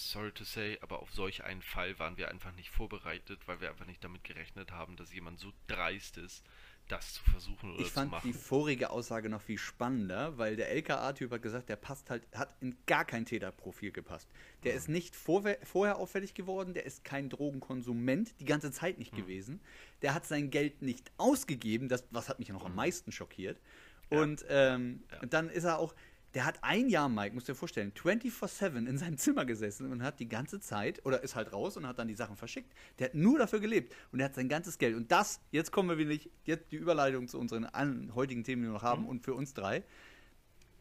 [0.00, 3.68] sorry to say, aber auf solch einen Fall waren wir einfach nicht vorbereitet, weil wir
[3.70, 6.44] einfach nicht damit gerechnet haben, dass jemand so dreist ist,
[6.88, 10.70] das zu versuchen oder Ich zu fand die vorige Aussage noch viel spannender, weil der
[10.70, 14.28] LKA-Typ hat gesagt, der passt halt, hat in gar kein Täterprofil gepasst.
[14.64, 19.60] Der ist nicht vorher auffällig geworden, der ist kein Drogenkonsument, die ganze Zeit nicht gewesen.
[20.02, 23.60] Der hat sein Geld nicht ausgegeben, das, was hat mich noch am meisten schockiert.
[24.08, 25.26] Und ähm, Ja.
[25.26, 25.94] dann ist er auch,
[26.34, 30.20] der hat ein Jahr, Mike, musst dir vorstellen, 24-7 in seinem Zimmer gesessen und hat
[30.20, 32.72] die ganze Zeit, oder ist halt raus und hat dann die Sachen verschickt.
[32.98, 34.96] Der hat nur dafür gelebt und er hat sein ganzes Geld.
[34.96, 37.68] Und das, jetzt kommen wir wirklich, jetzt die Überleitung zu unseren
[38.14, 39.82] heutigen Themen, die wir noch haben und für uns drei.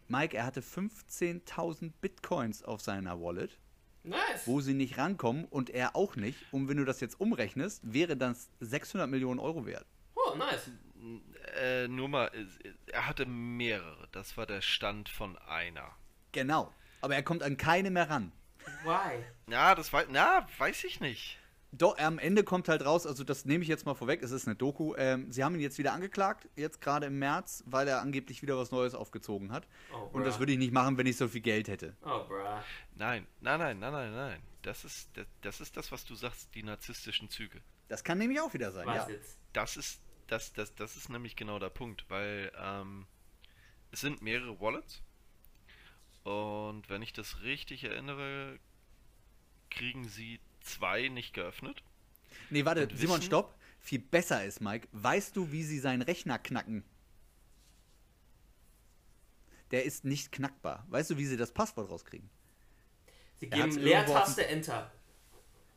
[0.07, 3.59] Mike, er hatte 15.000 Bitcoins auf seiner Wallet,
[4.03, 4.45] Nice.
[4.45, 6.37] wo sie nicht rankommen und er auch nicht.
[6.51, 9.85] Und wenn du das jetzt umrechnest, wäre das 600 Millionen Euro wert.
[10.15, 10.71] Oh, nice.
[11.59, 12.45] Äh, nur mal, äh,
[12.91, 14.07] er hatte mehrere.
[14.11, 15.91] Das war der Stand von einer.
[16.31, 16.73] Genau.
[17.01, 18.31] Aber er kommt an keine mehr ran.
[18.83, 19.23] Why?
[19.49, 21.37] Ja, das weiß, na, weiß ich nicht.
[21.71, 24.47] Doch, am Ende kommt halt raus, also das nehme ich jetzt mal vorweg, es ist
[24.47, 24.95] eine Doku.
[24.97, 28.57] Ähm, sie haben ihn jetzt wieder angeklagt, jetzt gerade im März, weil er angeblich wieder
[28.57, 29.67] was Neues aufgezogen hat.
[29.93, 31.95] Oh, Und das würde ich nicht machen, wenn ich so viel Geld hätte.
[32.01, 32.37] Oh, bruh.
[32.95, 34.41] Nein, nein, nein, nein, nein, nein.
[34.63, 37.61] Das ist das, das ist das, was du sagst, die narzisstischen Züge.
[37.87, 39.09] Das kann nämlich auch wieder sein, Was ja.
[39.09, 39.37] jetzt?
[39.53, 43.05] Das ist das, das, das ist nämlich genau der Punkt, weil ähm,
[43.91, 45.01] es sind mehrere Wallets
[46.23, 48.59] und wenn ich das richtig erinnere,
[49.69, 51.83] kriegen sie zwei nicht geöffnet.
[52.49, 53.55] Nee, warte, Und Simon, wissen- stopp.
[53.81, 56.83] Viel besser ist, Mike, weißt du, wie sie seinen Rechner knacken?
[59.71, 60.85] Der ist nicht knackbar.
[60.89, 62.29] Weißt du, wie sie das Passwort rauskriegen?
[63.39, 64.91] Sie geben Leertaste Enter.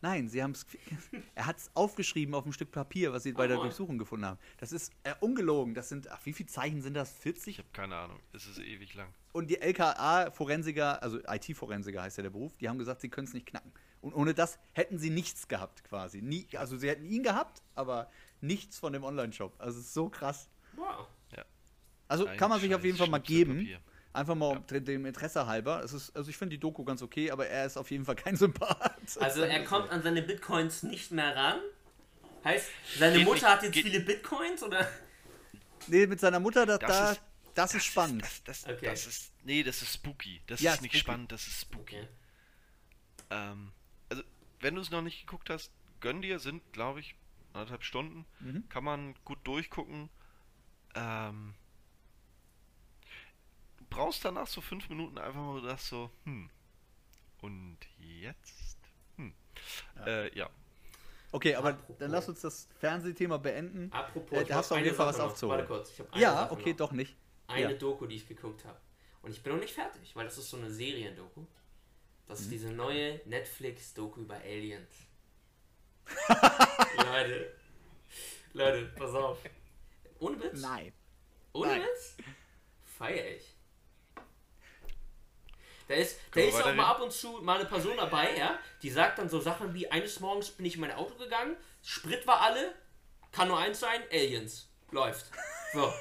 [0.03, 0.67] Nein, sie haben es.
[1.35, 3.63] Er hat es aufgeschrieben auf ein Stück Papier, was sie bei der Oh.
[3.63, 4.39] Durchsuchung gefunden haben.
[4.59, 5.75] Das ist äh, ungelogen.
[5.75, 7.13] Das sind, ach, wie viele Zeichen sind das?
[7.13, 7.59] Ich 40?
[7.59, 8.19] habe keine Ahnung.
[8.33, 9.09] Es ist ewig lang.
[9.33, 13.33] Und die LKA-Forensiker, also IT-Forensiker heißt ja der Beruf, die haben gesagt, sie können es
[13.33, 13.73] nicht knacken.
[14.01, 16.21] Und ohne das hätten sie nichts gehabt quasi.
[16.21, 18.11] Nie, also sie hätten ihn gehabt, aber
[18.41, 19.55] nichts von dem Online-Shop.
[19.59, 20.49] Also es ist so krass.
[20.75, 21.07] Wow.
[21.37, 21.45] Ja.
[22.09, 23.69] Also Ein kann man sich auf jeden Fall mal geben.
[24.15, 25.83] Einfach mal um dem Interesse halber.
[25.83, 28.17] Es ist, also ich finde die Doku ganz okay, aber er ist auf jeden Fall
[28.17, 29.17] kein Sympath.
[29.21, 31.61] Also er kommt an seine Bitcoins nicht mehr ran.
[32.45, 34.87] Heißt, seine Geht Mutter nicht- hat jetzt viele Bitcoins oder?
[35.87, 37.21] Nee, mit seiner Mutter, das, Das da, ist-
[37.55, 38.23] das, ist spannend.
[38.23, 38.87] Das, das, Okay.
[38.87, 39.33] das ist.
[39.45, 40.43] Nee, das ist spooky.
[40.47, 41.01] Das Ja, ist nicht spooky.
[41.05, 41.97] spannend, das ist spooky.
[41.97, 42.09] Okay.
[43.31, 43.73] Ähm,
[44.11, 44.23] also,
[44.61, 47.15] wenn du es noch nicht geguckt hast, gönn dir, sind, glaube ich,
[47.53, 48.27] anderthalb Stunden.
[48.41, 48.69] Mhm.
[48.69, 50.11] Kann man gut durchgucken.
[50.95, 51.55] Ähm,
[53.93, 56.51] brauchst danach so fünf Minuten einfach mal das so, hm.
[57.41, 58.77] Und jetzt?
[59.17, 59.35] Hm.
[59.97, 60.07] Ja.
[60.07, 60.51] Äh, ja.
[61.33, 61.97] Okay, aber Apropos.
[61.99, 63.91] dann lass uns das Fernsehthema beenden.
[63.93, 65.61] Apropos, Äh, ich da hast du auf jeden Fall was aufzuholen.
[65.61, 66.77] Warte kurz, ich habe eine Ja, Sache okay, noch.
[66.77, 67.17] doch nicht.
[67.49, 67.79] Eine Ja.
[67.79, 68.79] Doku, die ich geguckt habe.
[69.23, 71.45] Und ich bin noch nicht fertig, weil das ist so eine Seriendoku.
[72.27, 72.45] Das Mhm.
[72.45, 74.95] ist diese neue Netflix-Doku über Aliens.
[76.97, 77.57] Leute.
[78.53, 79.39] Leute, pass auf.
[80.19, 80.61] Ohne Witz?
[80.61, 80.93] Nein.
[81.53, 81.83] Ohne Nein.
[81.83, 82.17] Witz?
[82.99, 83.55] Feier ich.
[85.89, 88.91] Da ist, da ist auch mal ab und zu mal eine Person dabei, ja, die
[88.91, 92.41] sagt dann so Sachen wie, eines Morgens bin ich in mein Auto gegangen, Sprit war
[92.41, 92.75] alle,
[93.33, 94.69] kann nur eins sein, Aliens.
[94.91, 95.27] Läuft.
[95.73, 95.93] So.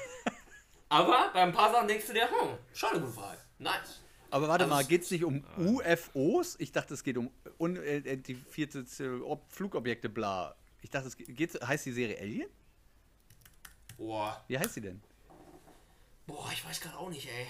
[0.88, 3.38] Aber bei ein paar Sachen denkst du dir, hm, schon eine gute Frage.
[3.58, 4.02] Nice.
[4.30, 6.56] Aber warte Also mal, geht es nicht um UFOs?
[6.58, 10.54] Ich dachte, es geht um unidentifizierte äh, Ob- Flugobjekte, bla.
[10.80, 12.50] Ich dachte, es geht, heißt die Serie Alien?
[13.96, 14.42] Boah.
[14.48, 15.02] Wie heißt sie denn?
[16.26, 17.46] Boah, ich weiß gerade auch nicht, ey.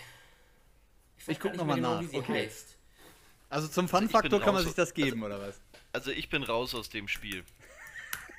[1.23, 2.01] Ich weiß guck grad noch nicht mehr mal genau, nach.
[2.03, 2.47] wie sie Okay.
[2.47, 2.79] heißt.
[3.49, 5.61] Also zum Also ich Fun-Faktor kann man sich das geben, oder was?
[5.93, 7.45] Also, ich bin raus aus dem Spiel.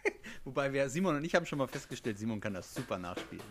[0.43, 3.43] Wobei wir, Simon und ich haben schon mal festgestellt, Simon kann das super nachspielen.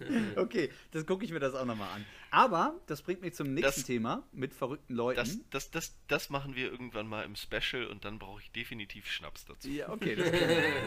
[0.36, 2.04] okay, das gucke ich mir das auch nochmal an.
[2.30, 5.16] Aber das bringt mich zum nächsten Das- Thema mit verrückten Leuten.
[5.18, 9.06] Das, das, das, das machen wir irgendwann mal im Special und dann brauche ich definitiv
[9.06, 9.68] Schnaps dazu.
[9.68, 10.16] ja, okay.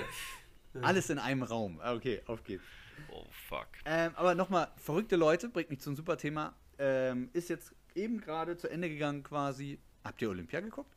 [0.81, 1.79] Alles in einem Raum.
[1.83, 2.63] Okay, auf geht's.
[3.11, 3.67] Oh fuck.
[3.85, 6.55] Ähm, aber nochmal, verrückte Leute, bringt mich zum super Thema.
[6.79, 9.79] Ähm, ist jetzt eben gerade zu Ende gegangen quasi.
[10.03, 10.95] Habt ihr Olympia geguckt?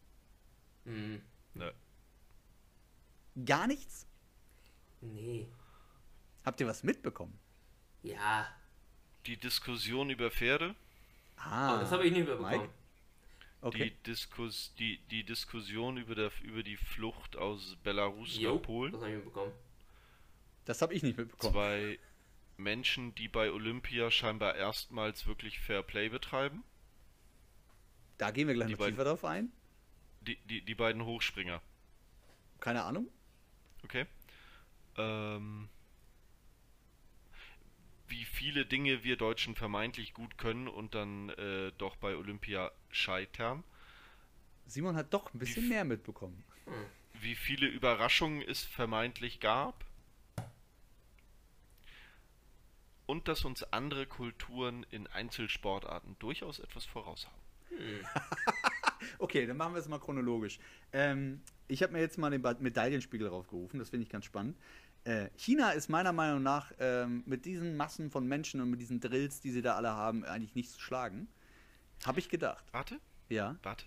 [0.84, 1.20] Hm,
[1.54, 1.72] Ne.
[3.44, 4.06] Gar nichts?
[5.00, 5.48] nee.
[6.44, 7.38] Habt ihr was mitbekommen?
[8.02, 8.46] Ja,
[9.26, 10.74] Die Diskussion über Pferde,
[11.36, 12.60] Ah, aber das habe ich nicht mehr bekommen.
[12.60, 12.72] Mike?
[13.62, 13.90] Okay.
[13.90, 18.92] die, Diskus, die, die Diskussion über, der, über die Flucht aus Belarus Jo, nach Polen.
[18.92, 19.52] das habe ich mitbekommen.
[20.70, 21.52] Das habe ich nicht mitbekommen.
[21.52, 21.98] Zwei
[22.56, 26.62] Menschen, die bei Olympia scheinbar erstmals wirklich Fair Play betreiben.
[28.18, 29.50] Da gehen wir gleich Die noch beiden- tiefer drauf ein.
[30.20, 31.60] Die, die, die beiden Hochspringer.
[32.60, 33.08] Keine Ahnung.
[33.82, 34.06] Okay.
[34.96, 35.68] Ähm,
[38.06, 43.64] wie viele Dinge wir Deutschen vermeintlich gut können und dann äh, doch bei Olympia scheitern.
[44.66, 46.44] Simon hat doch ein bisschen Wie- mehr mitbekommen.
[47.20, 49.84] Wie viele Überraschungen es vermeintlich gab.
[53.10, 57.40] Und dass uns andere Kulturen in Einzelsportarten durchaus etwas voraus haben.
[59.18, 60.60] Okay, dann machen wir es mal chronologisch.
[60.92, 64.56] Ähm, ich habe mir jetzt mal den Medaillenspiegel raufgerufen, das finde ich ganz spannend.
[65.02, 69.00] Äh, China ist meiner Meinung nach ähm, mit diesen Massen von Menschen und mit diesen
[69.00, 71.26] Drills, die sie da alle haben, eigentlich nicht zu schlagen.
[72.06, 72.64] Habe ich gedacht.
[72.70, 73.56] Warte, Ja.
[73.64, 73.86] warte.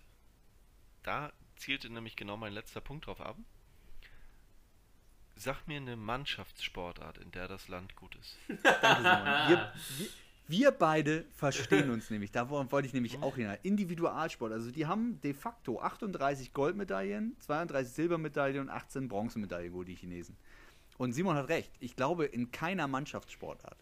[1.03, 3.37] Da zielte nämlich genau mein letzter Punkt drauf ab.
[5.43, 8.37] Sag mir eine Mannschaftssportart, in der das Land gut ist.
[8.63, 9.25] Danke, Simon.
[9.49, 10.07] Wir, wir,
[10.47, 12.31] wir beide verstehen uns nämlich.
[12.31, 13.57] Da wo- wollte ich nämlich auch hinein.
[13.63, 14.53] Individualsport.
[14.53, 20.37] Also die haben de facto 38 Goldmedaillen, 32 Silbermedaillen und 18 Bronzemedaillen geholt, die Chinesen.
[20.97, 21.71] Und Simon hat recht.
[21.81, 23.77] Ich glaube in keiner Mannschaftssportart.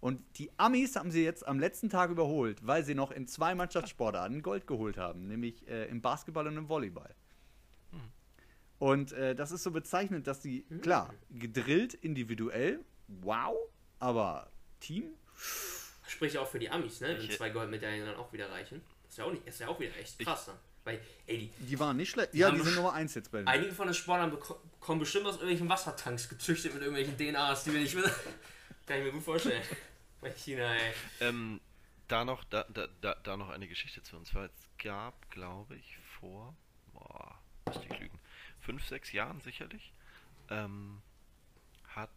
[0.00, 3.54] Und die Amis haben sie jetzt am letzten Tag überholt, weil sie noch in zwei
[3.54, 7.14] Mannschaftssportarten Gold geholt haben, nämlich äh, im Basketball und im Volleyball.
[8.82, 13.54] Und äh, das ist so bezeichnend, dass sie, klar, gedrillt individuell, wow,
[14.00, 15.04] aber Team,
[16.08, 17.10] Sprich auch für die Amis, ne?
[17.16, 18.82] Wenn Ich- zwei Goldmedaillen dann auch wieder reichen.
[19.08, 20.56] ist ja auch, nicht, ist ja auch wieder echt krass dann.
[20.82, 22.34] Weil, ey, die, Die waren nicht schlecht.
[22.34, 23.46] Ja, die sind Nummer 1 jetzt bei den.
[23.46, 27.80] einige von den Sportlern bekommen bestimmt aus irgendwelchen Wassertanks gezüchtet mit irgendwelchen DNAs, die wir
[27.80, 28.10] nicht wissen.
[28.86, 29.62] Kann ich mir gut vorstellen.
[30.20, 30.92] Bei China, ey.
[31.20, 31.60] Ähm,
[32.08, 34.16] da noch, da, da, da, da noch eine Geschichte zu.
[34.16, 36.56] Und zwar, es gab, glaube ich, vor,
[36.92, 38.18] boah, müsste ich lügen,
[38.62, 39.92] fünf, sechs Jahren sicherlich,
[40.48, 41.02] ähm,
[41.88, 42.10] hat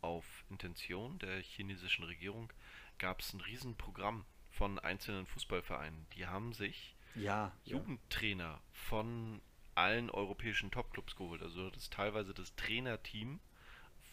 [0.00, 2.52] auf Intention der chinesischen Regierung
[2.98, 6.06] gab es ein Riesenprogramm von einzelnen Fußballvereinen.
[6.14, 7.76] Die haben sich Ja, ja.
[7.76, 9.40] Jugendtrainer von
[9.74, 11.42] allen europäischen Topclubs geholt.
[11.42, 13.38] Also das ist teilweise das Trainerteam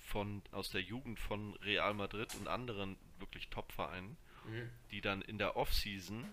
[0.08, 4.70] von aus der Jugend von Real Madrid und anderen wirklich Topvereinen, Mhm.
[4.92, 6.24] die dann in der Offseason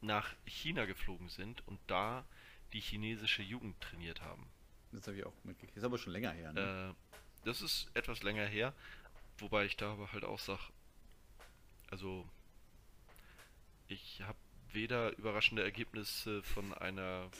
[0.00, 2.24] nach China geflogen sind und da
[2.72, 4.48] die chinesische Jugend trainiert haben.
[4.92, 5.76] Das habe ich auch mitgekriegt.
[5.76, 6.52] Ist aber schon länger her.
[6.52, 6.94] Ne?
[6.94, 8.74] Äh, das ist etwas länger her,
[9.38, 10.70] wobei ich da aber halt auch sag,
[11.90, 12.28] also
[13.86, 14.38] ich habe
[14.72, 17.30] weder überraschende Ergebnisse von einer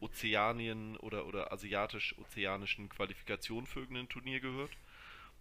[0.00, 4.70] Ozeanien oder, oder asiatisch-ozeanischen Qualifikation für irgendein Turnier gehört,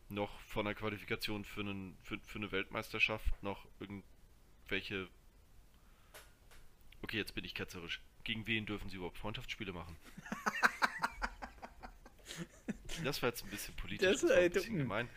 [0.10, 5.08] noch von einer Qualifikation für, einen, für, für eine Weltmeisterschaft, noch irgendwelche.
[7.02, 8.02] Okay, jetzt bin ich ketzerisch.
[8.28, 9.96] Gegen wen dürfen sie überhaupt Freundschaftsspiele machen?
[13.04, 15.08] Das war jetzt ein bisschen politisch, Das das, war ein bisschen gemein.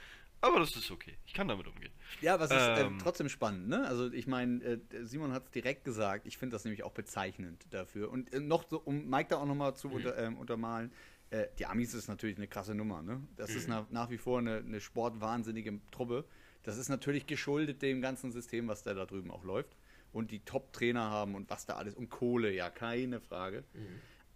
[0.43, 1.17] Aber das ist okay.
[1.25, 1.93] Ich kann damit umgehen.
[2.21, 2.99] Ja, aber es ist äh, Ähm.
[2.99, 3.87] trotzdem spannend, ne?
[3.87, 7.67] Also ich meine, äh, Simon hat es direkt gesagt, ich finde das nämlich auch bezeichnend
[7.71, 8.11] dafür.
[8.11, 10.93] Und äh, noch so, um Mike da auch nochmal zu unter, ähm, untermalen,
[11.31, 13.23] äh, die Amis ist natürlich eine krasse Nummer, ne?
[13.37, 16.27] Das ist nach, nach wie vor eine, eine sportwahnsinnige Truppe.
[16.65, 19.75] Das ist natürlich geschuldet dem ganzen System, was da, da drüben auch läuft.
[20.13, 21.95] Und die Top-Trainer haben und was da alles.
[21.95, 23.65] Und Kohle, ja, keine Frage.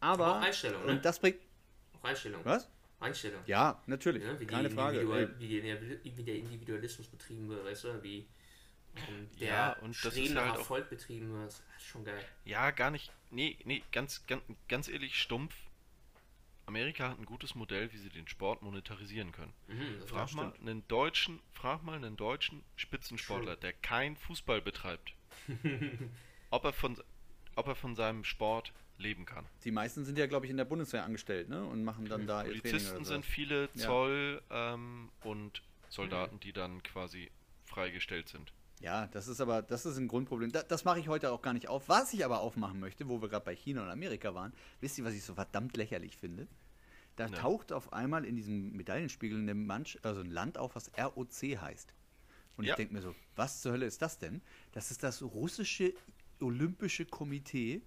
[0.01, 0.93] Aber, Aber auch Einstellung, ne?
[0.93, 1.39] und das bringt,
[2.01, 2.41] Auch Einstellung.
[2.45, 2.69] was?
[3.01, 3.43] Einstellung.
[3.47, 5.01] Ja, natürlich, Ja, wie, keine Frage.
[5.39, 8.03] Wie, der Individualismus betrieben wird, weißt du?
[8.03, 8.27] Wie
[9.41, 11.47] der Ja, und das ist halt auch- Erfolg betrieben wird.
[11.49, 12.25] Das ist schon geil.
[12.45, 13.11] Ja, gar nicht.
[13.31, 15.55] Nee, nee, ganz, ganz, ganz ehrlich, stumpf.
[16.67, 19.53] Amerika hat ein gutes Modell, wie sie den Sport monetarisieren können.
[19.69, 25.13] Mhm, Frag mal einen deutschen, frag mal einen deutschen Spitzensportler, der kein Fußball betreibt,
[26.51, 26.97] ob er von,
[27.57, 29.45] ob er von seinem Sport leben kann.
[29.65, 31.65] Die meisten sind ja, glaube ich, in der Bundeswehr angestellt, ne?
[31.65, 33.87] Und machen dann da ihr Training Polizisten oder sind viele, Ja.
[33.87, 37.31] Zoll ähm, und Soldaten, die dann quasi
[37.65, 38.53] freigestellt sind.
[38.81, 40.53] Ja, das ist aber, das ist ein Grundproblem.
[40.53, 41.89] Da, das mache ich heute auch gar nicht auf.
[41.89, 45.05] Was ich aber aufmachen möchte, wo wir gerade bei China und Amerika waren, wisst ihr,
[45.05, 46.47] was ich so verdammt lächerlich finde?
[47.17, 47.37] Da Ne.
[47.37, 51.94] taucht auf einmal in diesem Medaillenspiegel eine Manch also ein Land auf, was ROC heißt.
[52.57, 52.73] Und Ja.
[52.73, 54.41] ich denke mir so, was zur Hölle ist das denn?
[54.73, 55.93] Das ist das russische
[56.41, 57.83] Olympische Komitee.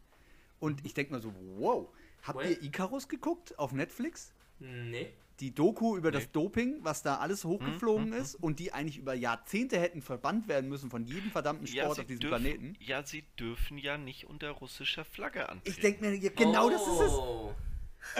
[0.60, 1.88] Und ich denke mir so, wow,
[2.24, 2.52] habt Well.
[2.52, 4.34] ihr Icarus geguckt auf Netflix?
[4.60, 5.14] Nee.
[5.40, 6.30] die Doku über das Nee.
[6.34, 10.90] Doping, was da alles hochgeflogen ist und die eigentlich über Jahrzehnte hätten verbannt werden müssen
[10.90, 12.76] von jedem verdammten Sport sie auf diesem dürfen, Planeten.
[12.80, 15.70] ja, sie dürfen ja nicht unter russischer Flagge antreten.
[15.70, 17.12] Ich denke mir, ja, genau das ist es.
[17.14, 17.54] Oh,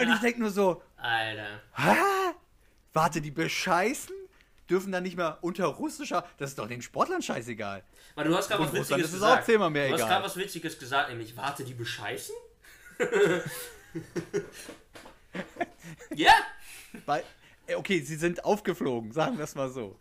[0.00, 1.60] Und ich denke nur so, Alter.
[1.74, 1.96] hä?
[2.92, 4.14] Warte, die bescheißen?
[4.70, 7.82] Dürfen dann nicht mehr unter russischer, das ist doch den Sportlern scheißegal.
[8.14, 9.42] Weil du hast gerade was Witziges ist es gesagt.
[9.42, 10.10] auch zehnmal mehr du hast egal.
[10.10, 12.34] gerade was Witziges gesagt, nämlich, warte, die bescheißen?
[16.14, 16.32] ja?
[17.06, 17.22] Weil,
[17.66, 19.98] äh, okay, sie sind aufgeflogen, sagen wir es mal so.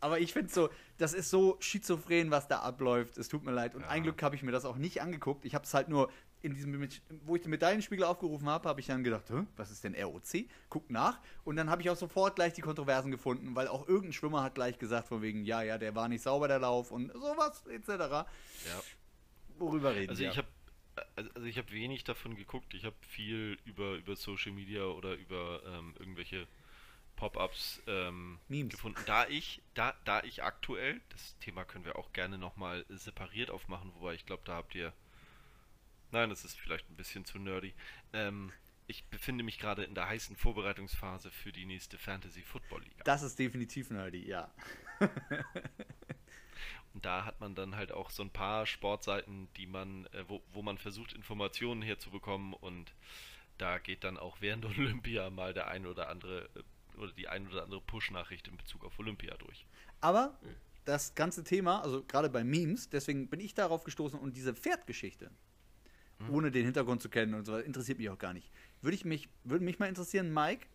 [0.00, 0.68] Aber ich finde so,
[0.98, 3.16] das ist so schizophren, was da abläuft.
[3.16, 3.74] Es tut mir leid.
[3.74, 3.88] Und Ja.
[3.88, 5.46] ein Glück habe ich mir das auch nicht angeguckt.
[5.46, 6.10] Ich habe es halt nur
[6.44, 6.88] in diesem,
[7.24, 9.24] wo ich den Medaillenspiegel aufgerufen habe, habe ich dann gedacht,
[9.56, 10.44] was ist denn ROC?
[10.68, 11.18] Guck nach.
[11.44, 14.54] Und dann habe ich auch sofort gleich die Kontroversen gefunden, weil auch irgendein Schwimmer hat
[14.54, 17.88] gleich gesagt, von wegen, ja, ja, der war nicht sauber, der Lauf und sowas, etc.
[17.88, 18.26] Ja.
[19.58, 20.30] Worüber reden Also wir?
[20.30, 20.48] ich habe
[21.16, 22.72] also ich habe wenig davon geguckt.
[22.74, 26.46] Ich habe viel über über Social Media oder über ähm, irgendwelche
[27.16, 29.00] Pop-ups ähm, gefunden.
[29.06, 33.50] Da ich da da ich aktuell das Thema können wir auch gerne noch mal separiert
[33.50, 34.92] aufmachen, wobei ich glaube, da habt ihr
[36.14, 37.74] Nein, das ist vielleicht ein bisschen zu nerdy.
[38.12, 38.52] Ähm,
[38.86, 43.02] ich befinde mich gerade in der heißen Vorbereitungsphase für die nächste Fantasy Football Liga.
[43.02, 44.48] Das ist definitiv nerdy, ja.
[46.94, 50.40] Und da hat man dann halt auch so ein paar Sportseiten, die man, äh, wo,
[50.52, 52.94] wo man versucht, Informationen herzubekommen und
[53.58, 56.62] da geht dann auch während Olympia mal der ein oder andere äh,
[56.96, 59.66] oder die ein oder andere Push-Nachricht in Bezug auf Olympia durch.
[60.00, 60.38] Aber
[60.84, 65.32] das ganze Thema, also gerade bei Memes, deswegen bin ich darauf gestoßen und diese Pferdgeschichte,
[66.30, 68.50] ohne den Hintergrund zu kennen und so weiter, interessiert mich auch gar nicht.
[68.82, 70.66] Würde ich mich, würde mich mal interessieren, Mike,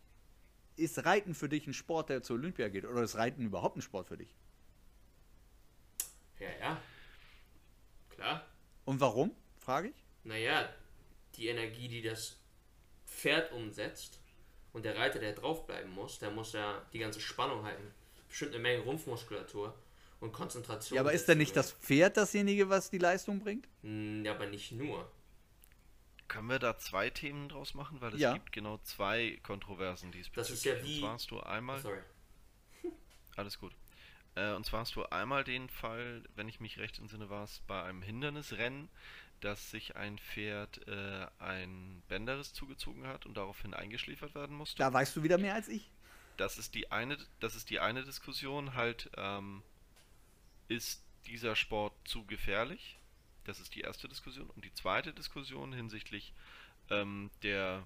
[0.75, 2.85] ist Reiten für dich ein Sport, der zur Olympia geht?
[2.85, 4.33] Oder ist Reiten überhaupt ein Sport für dich?
[6.39, 6.81] Ja, ja.
[8.09, 8.45] Klar.
[8.85, 9.31] Und warum?
[9.59, 10.03] Frage ich.
[10.23, 10.69] Naja,
[11.35, 12.37] die Energie, die das
[13.05, 14.19] Pferd umsetzt
[14.73, 17.83] und der Reiter, der draufbleiben muss, der muss ja die ganze Spannung halten.
[18.27, 19.73] Bestimmt eine Menge Rumpfmuskulatur
[20.19, 20.95] und Konzentration.
[20.95, 23.67] Ja, aber ist denn nicht das Pferd dasjenige, was die Leistung bringt?
[23.81, 25.09] Hm, Ja, aber nicht nur.
[26.29, 27.99] Können wir da zwei Themen draus machen?
[27.99, 28.33] Weil es Ja.
[28.33, 30.47] gibt genau zwei Kontroversen diesbezüglich.
[30.47, 31.79] Das ist ja wie- Und zwar hast du einmal...
[31.81, 31.99] Sorry.
[33.35, 33.73] Alles gut.
[34.35, 37.59] Äh, und zwar hast du einmal den Fall, wenn ich mich recht entsinne, war es
[37.67, 38.89] bei einem Hindernisrennen,
[39.41, 44.77] dass sich ein Pferd äh, ein Bänderriss zugezogen hat und daraufhin eingeschläfert werden musste.
[44.77, 45.89] Da weißt du wieder mehr als ich.
[46.37, 48.75] Das ist die eine, das ist die eine Diskussion.
[48.75, 49.63] Halt, ähm,
[50.67, 52.98] ist dieser Sport zu gefährlich?
[53.49, 54.49] Das ist die erste Diskussion.
[54.55, 56.33] Und die zweite Diskussion hinsichtlich
[56.89, 57.85] ähm, der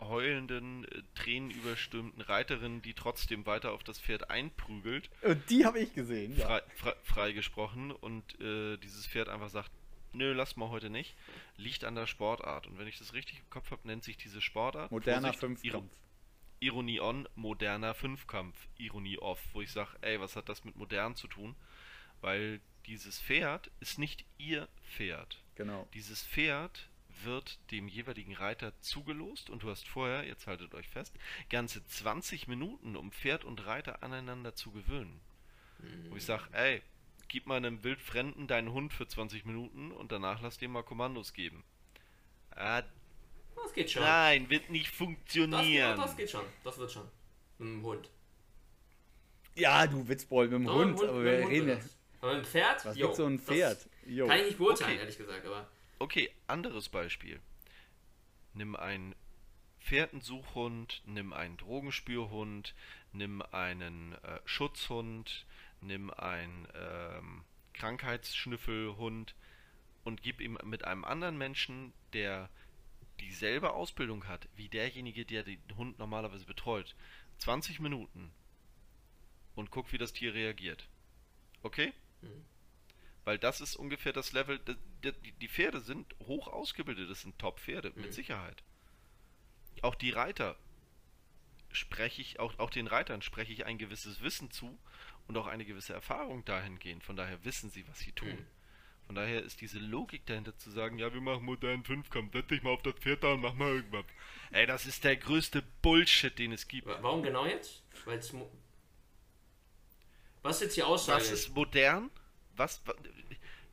[0.00, 5.94] heulenden, äh, tränenüberstürmten Reiterin, die trotzdem weiter auf das Pferd einprügelt, Und die habe ich
[5.94, 6.46] gesehen, ja.
[6.46, 9.70] frei, frei, freigesprochen und äh, dieses Pferd einfach sagt,
[10.12, 11.14] nö, lass mal heute nicht,
[11.56, 12.66] liegt an der Sportart.
[12.66, 15.92] Und wenn ich das richtig im Kopf habe, nennt sich diese Sportart Moderner Vorsicht, Fünfkampf.
[16.58, 21.16] Ironie on, moderner Fünfkampf, Ironie off, wo ich sage, ey, was hat das mit modern
[21.16, 21.56] zu tun?
[22.20, 25.42] Weil dieses Pferd ist nicht ihr Pferd.
[25.54, 25.88] Genau.
[25.94, 26.88] Dieses Pferd
[27.24, 31.14] wird dem jeweiligen Reiter zugelost und du hast vorher, jetzt haltet euch fest,
[31.50, 35.20] ganze 20 Minuten, um Pferd und Reiter aneinander zu gewöhnen.
[36.08, 36.82] Wo ich sage, ey,
[37.28, 41.32] gib mal einem Wildfremden deinen Hund für 20 Minuten und danach lass dem mal Kommandos
[41.32, 41.64] geben.
[42.50, 42.82] Ah,
[43.56, 44.02] Das geht schon.
[44.02, 45.96] nein, wird nicht das, funktionieren.
[45.96, 46.44] das geht schon.
[46.64, 47.08] Das wird schon.
[47.58, 48.10] Mit dem Hund.
[49.54, 51.98] Ja, du Witzbold mit dem Hund, dem aber mit wir Hund reden das.
[52.22, 52.84] Aber dem Pferd?
[52.86, 53.86] Was gibt so ein Pferd?
[54.06, 54.26] Jo.
[54.26, 55.00] Kann ich nicht beurteilen, Okay.
[55.00, 55.68] ehrlich gesagt, aber.
[55.98, 57.40] Okay, anderes Beispiel.
[58.54, 59.14] Nimm einen
[59.80, 62.74] Pferdensuchhund, nimm einen Drogenspürhund,
[63.12, 65.46] nimm einen äh, Schutzhund,
[65.80, 69.34] nimm einen ähm, Krankheitsschnüffelhund
[70.04, 72.48] und gib ihm mit einem anderen Menschen, der
[73.20, 76.94] dieselbe Ausbildung hat wie derjenige, der den Hund normalerweise betreut,
[77.38, 78.30] 20 Minuten
[79.56, 80.88] und guck, wie das Tier reagiert.
[81.62, 81.92] Okay?
[82.22, 82.44] Mhm.
[83.24, 84.58] Weil das ist ungefähr das Level.
[85.04, 88.02] Die die Pferde sind hoch ausgebildet, das sind Top-Pferde, Mhm.
[88.02, 88.62] mit Sicherheit.
[89.82, 90.56] Auch die Reiter
[91.72, 94.78] spreche ich, auch, auch den Reitern spreche ich ein gewisses Wissen zu
[95.26, 97.02] und auch eine gewisse Erfahrung dahingehend.
[97.04, 98.28] Von daher wissen sie, was sie tun.
[98.28, 98.46] Mhm.
[99.06, 102.62] Von daher ist diese Logik dahinter zu sagen, ja, wir machen modernen Fünfkampf, setz dich
[102.62, 104.04] mal auf das Pferd da und mach mal irgendwas.
[104.52, 106.86] Ey, das ist der größte Bullshit, den es gibt.
[106.86, 107.82] Wa- Warum genau jetzt?
[108.04, 108.32] Weil es.
[110.42, 111.20] Was ist jetzt die Aussage?
[111.20, 112.10] Was ist modern?
[112.56, 112.94] Was, wa-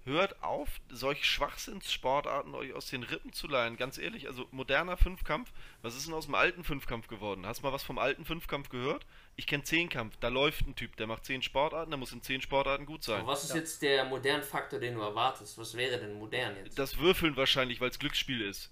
[0.05, 3.77] hört auf, solche Schwachsinnssportarten euch aus den Rippen zu leihen.
[3.77, 5.51] Ganz ehrlich, also moderner Fünfkampf,
[5.81, 7.45] was ist denn aus dem alten Fünfkampf geworden?
[7.45, 9.05] Hast du mal was vom alten Fünfkampf gehört?
[9.35, 12.41] Ich kenne Zehnkampf, da läuft ein Typ, der macht zehn Sportarten, der muss in zehn
[12.41, 13.19] Sportarten gut sein.
[13.21, 15.57] Aber was ist jetzt der modernen Faktor, den du erwartest?
[15.57, 16.77] Was wäre denn modern jetzt?
[16.79, 18.71] Das Würfeln wahrscheinlich, weil es Glücksspiel ist.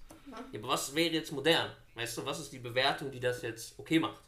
[0.52, 1.72] Ja, aber was wäre jetzt modern?
[1.96, 4.20] Weißt du, was ist die Bewertung, die das jetzt okay macht?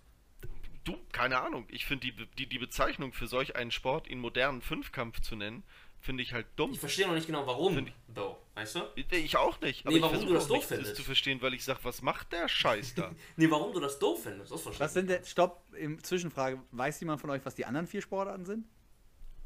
[0.83, 1.65] Du, keine Ahnung.
[1.69, 5.63] Ich finde die, die, die Bezeichnung für solch einen Sport, ihn modernen Fünfkampf zu nennen,
[5.99, 6.71] finde ich halt dumm.
[6.71, 7.75] Ich verstehe noch nicht genau, warum.
[7.75, 8.81] Find Though, weißt du?
[9.11, 9.85] Ich auch nicht.
[9.85, 10.95] Nee, ich warum du versuche das doof nicht, findest.
[10.95, 13.11] zu verstehen, weil ich sage, was macht der Scheiß da?
[13.35, 16.99] Nee, warum du das doof findest, das verstehe Was sind denn, stopp, im Zwischenfrage, weiß
[17.01, 18.65] jemand von euch, was die anderen vier Sportarten sind?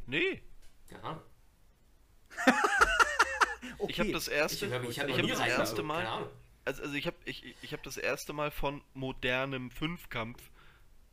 [0.05, 0.41] nee,
[0.89, 1.21] Keine Ahnung.
[3.79, 3.91] Okay.
[3.91, 6.05] ich habe das erste, Ich habe ich hab ich hab das erste Mal,
[6.63, 10.41] also, also ich habe ich, ich habe das erste Mal von modernem Fünfkampf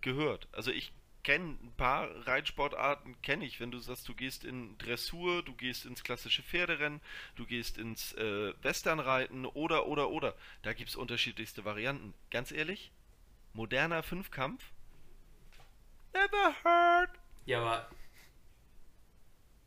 [0.03, 0.48] gehört.
[0.53, 0.92] Also ich
[1.22, 3.61] kenne ein paar Reitsportarten, kenne ich.
[3.61, 7.01] Wenn du sagst, du gehst in Dressur, du gehst ins klassische Pferderennen,
[7.36, 10.34] du gehst ins äh, Westernreiten oder, oder, oder.
[10.62, 12.14] Da gibt es unterschiedlichste Varianten.
[12.30, 12.90] Ganz ehrlich,
[13.53, 14.64] moderner Fünfkampf?
[16.12, 17.11] Never heard.
[17.46, 17.90] Ja, aber.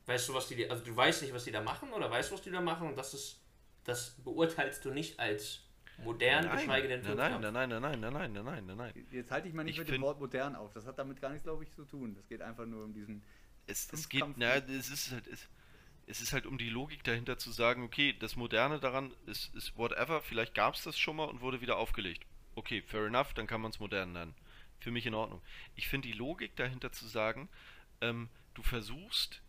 [0.05, 0.69] Weißt du, was die.
[0.69, 2.87] Also, du weißt nicht, was die da machen, oder weißt du, was die da machen?
[2.87, 3.39] Und das ist.
[3.85, 5.61] Das beurteilst du nicht als
[6.03, 9.07] modern, Nein, geschweige denn nein, nein, nein, nein, nein, nein, nein, nein, nein, nein, nein.
[9.11, 10.73] Jetzt halte ich mal nicht Ich mit dem Wort modern auf.
[10.73, 12.15] Das hat damit gar nichts, glaube ich, zu tun.
[12.15, 13.23] Das geht einfach nur um diesen.
[13.67, 15.47] Es, es geht, na, es ist halt, es,
[16.07, 19.77] es ist halt um die Logik dahinter zu sagen, okay, das Moderne daran ist, ist
[19.77, 22.25] whatever, vielleicht gab es das schon mal und wurde wieder aufgelegt.
[22.55, 24.35] Okay, fair enough, dann kann man es modern nennen.
[24.79, 25.41] Für mich in Ordnung.
[25.75, 27.47] Ich finde die Logik dahinter zu sagen,
[28.01, 29.41] ähm, du versuchst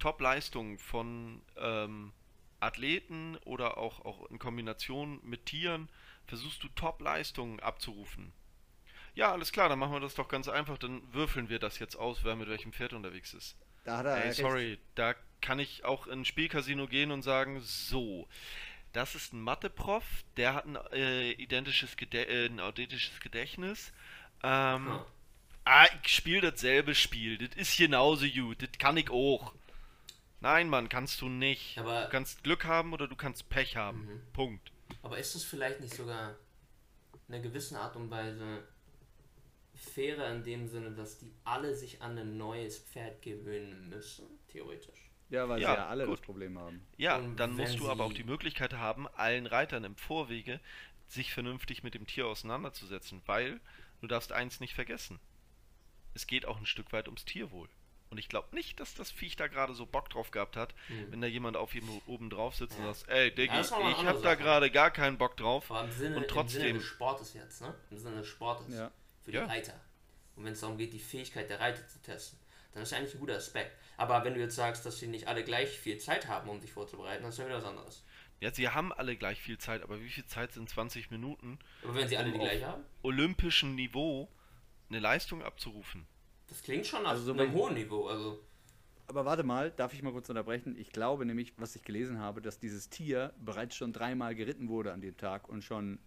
[0.00, 2.12] Top-Leistungen von ähm,
[2.60, 5.88] Athleten oder auch, auch in Kombination mit Tieren,
[6.26, 8.32] versuchst du Top-Leistungen abzurufen.
[9.14, 11.96] Ja, alles klar, dann machen wir das doch ganz einfach, dann würfeln wir das jetzt
[11.96, 13.56] aus, wer mit welchem Pferd unterwegs ist.
[13.84, 17.60] Da hat er Ey, sorry, da kann ich auch in ein Spielcasino gehen und sagen,
[17.60, 18.28] so,
[18.92, 20.04] das ist ein Mathe-Prof,
[20.36, 23.92] der hat ein äh, identisches, Gedä äh, ein identisches Gedächtnis.
[24.42, 25.06] Ähm, Ja.
[25.64, 29.54] ah, ich spiele dasselbe Spiel, das ist genauso gut, das kann ich auch.
[30.40, 31.78] Nein, Mann, kannst du nicht.
[31.78, 34.06] Aber- du kannst Glück haben oder du kannst Pech haben.
[34.06, 34.32] Mhm.
[34.32, 34.72] Punkt.
[35.02, 36.36] Aber ist es vielleicht nicht sogar
[37.28, 38.64] in einer gewissen Art und Weise
[39.74, 45.10] fairer in dem Sinne, dass die alle sich an ein neues Pferd gewöhnen müssen, theoretisch?
[45.30, 46.18] Ja, weil Ja, sie ja alle gut.
[46.18, 46.84] das Problem haben.
[46.96, 50.60] Ja, Und dann musst du aber auch die Möglichkeit haben, allen Reitern im Vorwege
[51.06, 53.60] sich vernünftig mit dem Tier auseinanderzusetzen, weil
[54.00, 55.20] du darfst eins nicht vergessen.
[56.14, 57.68] Es geht auch ein Stück weit ums Tierwohl.
[58.10, 61.12] Und ich glaube nicht, dass das Viech da gerade so Bock drauf gehabt hat, Hm.
[61.12, 62.92] wenn da jemand auf ihm oben drauf sitzt und Ja.
[62.94, 65.70] sagt, ey Diggi, Ja, das ich andere hab da gerade gar keinen Bock drauf.
[65.70, 67.74] Aber im Sinne, Und im Sinne trotzdem- des Sportes jetzt, ne?
[67.90, 68.74] Im Sinne des Sportes.
[68.74, 68.90] Ja.
[69.22, 69.46] Für die Ja.
[69.46, 69.80] Reiter.
[70.34, 72.38] Und wenn es darum geht, die Fähigkeit der Reiter zu testen,
[72.72, 73.76] dann ist ja eigentlich ein guter Aspekt.
[73.96, 76.72] Aber wenn du jetzt sagst, dass sie nicht alle gleich viel Zeit haben, um sich
[76.72, 78.04] vorzubereiten, dann ist ja wieder was anderes.
[78.40, 81.94] Ja, sie haben alle gleich viel Zeit, aber wie viel Zeit sind 20 Minuten, Aber
[81.94, 84.28] wenn sie alle die Um auf- gleiche haben, olympischem Niveau
[84.88, 86.06] eine Leistung abzurufen?
[86.50, 88.06] Das klingt schon auf Also so einem hohen Niveau.
[88.06, 88.38] Also,
[89.06, 90.76] Aber warte mal, darf ich mal kurz unterbrechen?
[90.76, 94.92] Ich glaube nämlich, was ich gelesen habe, dass dieses Tier bereits schon dreimal geritten wurde
[94.92, 95.98] an dem Tag und schon,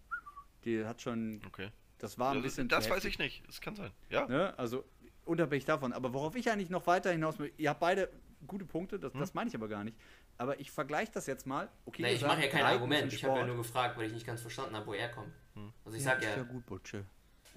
[0.64, 1.70] die hat schon, Okay.
[1.98, 2.68] das war ein das bisschen.
[2.68, 3.42] das weiß ich nicht.
[3.48, 3.90] Das kann sein.
[4.10, 4.26] Ja.
[4.28, 4.56] Ne?
[4.58, 4.84] Also
[5.24, 5.92] unabhängig davon.
[5.92, 8.08] Aber worauf ich eigentlich noch weiter hinaus will, ihr habt beide
[8.46, 9.20] gute Punkte, das, Hm?
[9.20, 9.96] das meine ich aber gar nicht.
[10.36, 11.68] Aber ich vergleiche das jetzt mal.
[11.86, 13.06] Okay, ihr ich mache ja kein Argument.
[13.08, 15.32] ist Ich habe ja nur gefragt, weil ich nicht ganz verstanden habe, wo er kommt.
[15.54, 15.72] Hm.
[15.84, 17.04] Also ich sag ist ja, ja gut, Butsche.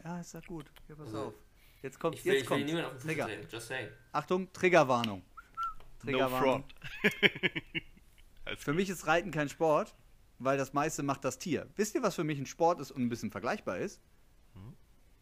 [0.04, 0.72] Ja, ist ja gut.
[0.88, 1.34] Ja, pass Also, auf.
[1.82, 2.66] Jetzt kommt, ich will, jetzt ich will kommt.
[2.66, 3.30] niemand auf den Trigger.
[3.50, 3.90] Just saying.
[4.12, 5.20] Achtung, Triggerwarnung.
[5.20, 5.24] No
[6.00, 6.64] Triggerwarnung.
[6.64, 6.76] front.
[8.46, 9.96] Alles Für mich ist Reiten kein Sport,
[10.40, 11.68] weil das meiste macht das Tier.
[11.76, 14.02] Wisst ihr, was für mich ein Sport ist und ein bisschen vergleichbar ist?
[14.54, 14.74] Hm?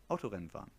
[0.08, 0.72] Autorennen fahren.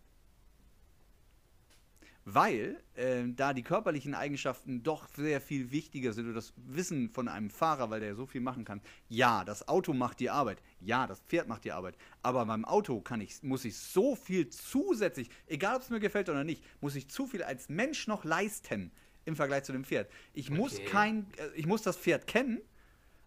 [2.29, 7.29] Weil ähm, da die körperlichen Eigenschaften doch sehr viel wichtiger sind und das Wissen von
[7.29, 8.81] einem Fahrer, weil der so viel machen kann.
[9.07, 10.61] Ja, das Auto macht die Arbeit.
[10.81, 11.95] Ja, das Pferd macht die Arbeit.
[12.23, 16.27] Aber beim Auto kann ich, muss ich so viel zusätzlich, egal ob es mir gefällt
[16.27, 18.91] oder nicht, muss ich zu viel als Mensch noch leisten
[19.23, 20.11] im Vergleich zu dem Pferd.
[20.33, 20.85] Ich muss Okay.
[20.85, 22.59] kein, äh, ich muss das Pferd kennen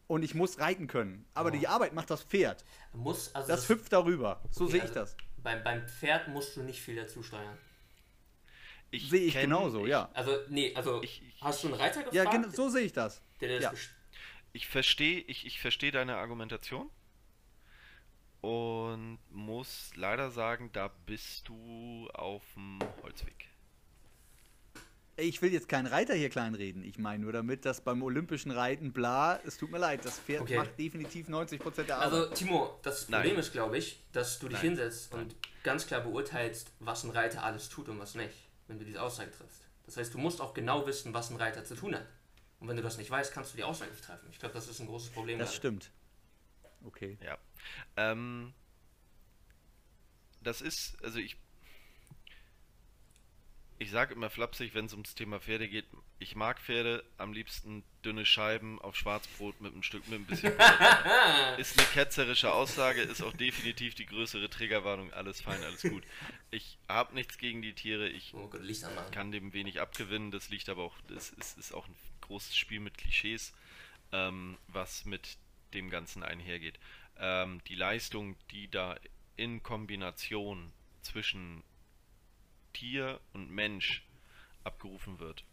[0.09, 1.25] und ich muss reiten können.
[1.33, 1.57] Aber Oh.
[1.57, 2.67] die Arbeit macht das Pferd.
[2.93, 4.43] Muss, also Das hüpft darüber.
[4.51, 5.17] So okay, sehe ich also das.
[5.43, 7.57] Beim, beim Pferd musst du nicht viel dazu steuern.
[8.93, 10.11] Sehe ich kenn- genauso, ich, ja.
[10.15, 12.15] Also, nee, also Ich- ich- hast du einen Reiter gefragt?
[12.15, 13.23] Ja, genau, so sehe ich das.
[13.41, 13.73] der, der ja.
[14.53, 16.91] Ich verstehe ich, ich versteh deine Argumentation
[18.41, 23.47] und muss leider sagen, da bist du auf dem Holzweg.
[25.17, 26.83] Ich will jetzt keinen Reiter hier kleinreden.
[26.83, 30.43] Ich meine nur damit, dass beim olympischen Reiten bla, es tut mir leid, das Pferd
[30.43, 30.57] Okay.
[30.57, 32.13] macht definitiv 90% der Arbeit.
[32.13, 33.21] Also, Timo, das Nein.
[33.21, 34.69] Problem ist, glaube ich, dass du dich Nein.
[34.71, 38.33] hinsetzt und ganz klar beurteilst, was ein Reiter alles tut und was nicht,
[38.71, 39.69] wenn du diese Aussage triffst.
[39.85, 42.07] Das heißt, du musst auch genau wissen, was ein Reiter zu tun hat.
[42.61, 44.29] Und wenn du das nicht weißt, kannst du die Aussage nicht treffen.
[44.31, 45.39] Ich glaube, das ist ein großes Problem.
[45.39, 45.59] das gerade.
[45.59, 45.91] stimmt.
[46.85, 47.19] Okay.
[47.23, 47.39] Ja.
[47.97, 48.55] Ähm,
[50.43, 51.37] das ist, also ich.
[53.81, 55.87] Ich sage immer flapsig, wenn es ums Thema Pferde geht,
[56.19, 60.53] ich mag Pferde, am liebsten dünne Scheiben auf Schwarzbrot mit einem Stück, mit ein bisschen.
[61.57, 66.05] Ist eine ketzerische Aussage, ist auch definitiv die größere Triggerwarnung, alles fein, alles gut.
[66.51, 68.61] Ich habe nichts gegen die Tiere, ich Oh Gott,
[69.13, 70.31] kann dem wenig abgewinnen.
[70.31, 73.55] Das liegt aber auch, das ist, ist auch ein großes Spiel mit Klischees,
[74.13, 75.39] ähm, was mit
[75.73, 76.79] dem Ganzen einhergeht.
[77.19, 78.97] Ähm, die Leistung, die da
[79.37, 80.71] in Kombination
[81.01, 81.63] zwischen
[82.73, 84.05] Tier und Mensch
[84.65, 85.45] abgerufen wird.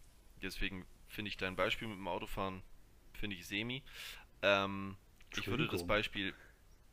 [0.42, 2.62] Deswegen finde ich dein Beispiel mit dem Autofahren,
[3.14, 3.84] finde ich semi.
[4.42, 4.98] Ähm,
[5.36, 5.86] ich würde das.
[5.86, 6.34] Beispiel,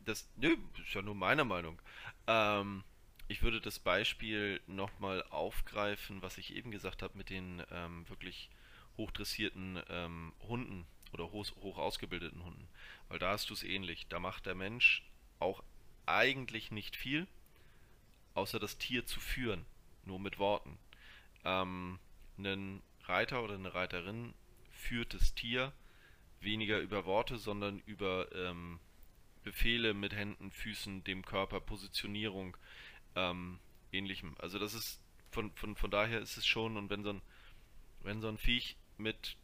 [0.04, 1.80] das, nö, ist ja nur meine Meinung.
[2.26, 2.84] Ähm,
[3.28, 8.50] ich würde das Beispiel nochmal aufgreifen, was ich eben gesagt habe mit den ähm, wirklich
[8.96, 12.68] hochdressierten ähm, Hunden oder hoch, hoch ausgebildeten Hunden.
[13.08, 14.06] Weil da hast du es ähnlich.
[14.08, 15.02] Da macht der Mensch
[15.38, 15.62] auch
[16.06, 17.26] eigentlich nicht viel,
[18.34, 19.64] außer das Tier zu führen,
[20.06, 20.78] nur mit Worten.
[21.44, 21.98] Ähm,
[22.38, 24.34] ein Reiter oder eine Reiterin
[24.72, 25.72] führt das Tier
[26.40, 28.80] weniger über Worte, sondern über ähm,
[29.42, 32.56] Befehle mit Händen, Füßen, dem Körper, Positionierung,
[33.14, 33.58] ähm,
[33.92, 34.34] ähnlichem.
[34.38, 35.00] Also das ist
[35.30, 37.22] von, von, von daher ist es schon, und wenn so ein,
[38.02, 39.36] wenn so ein Viech mit,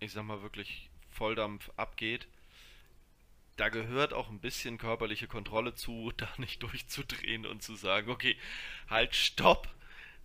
[0.00, 2.28] ich sag mal wirklich Volldampf abgeht,
[3.56, 8.36] da gehört auch ein bisschen körperliche Kontrolle zu, da nicht durchzudrehen und zu sagen, okay,
[8.88, 9.68] halt, stopp,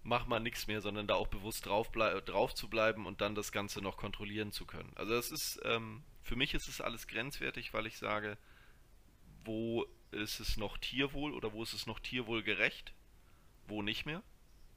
[0.04, 3.52] mach mal nichts mehr, sondern da auch bewusst drauf, drauf zu bleiben und dann das
[3.52, 4.92] Ganze noch kontrollieren zu können.
[4.96, 8.38] Also das ist, ähm, für mich ist es alles grenzwertig, weil ich sage,
[9.46, 12.94] wo ist es noch tierwohl oder wo ist es noch tierwohlgerecht,
[13.68, 14.22] wo nicht mehr.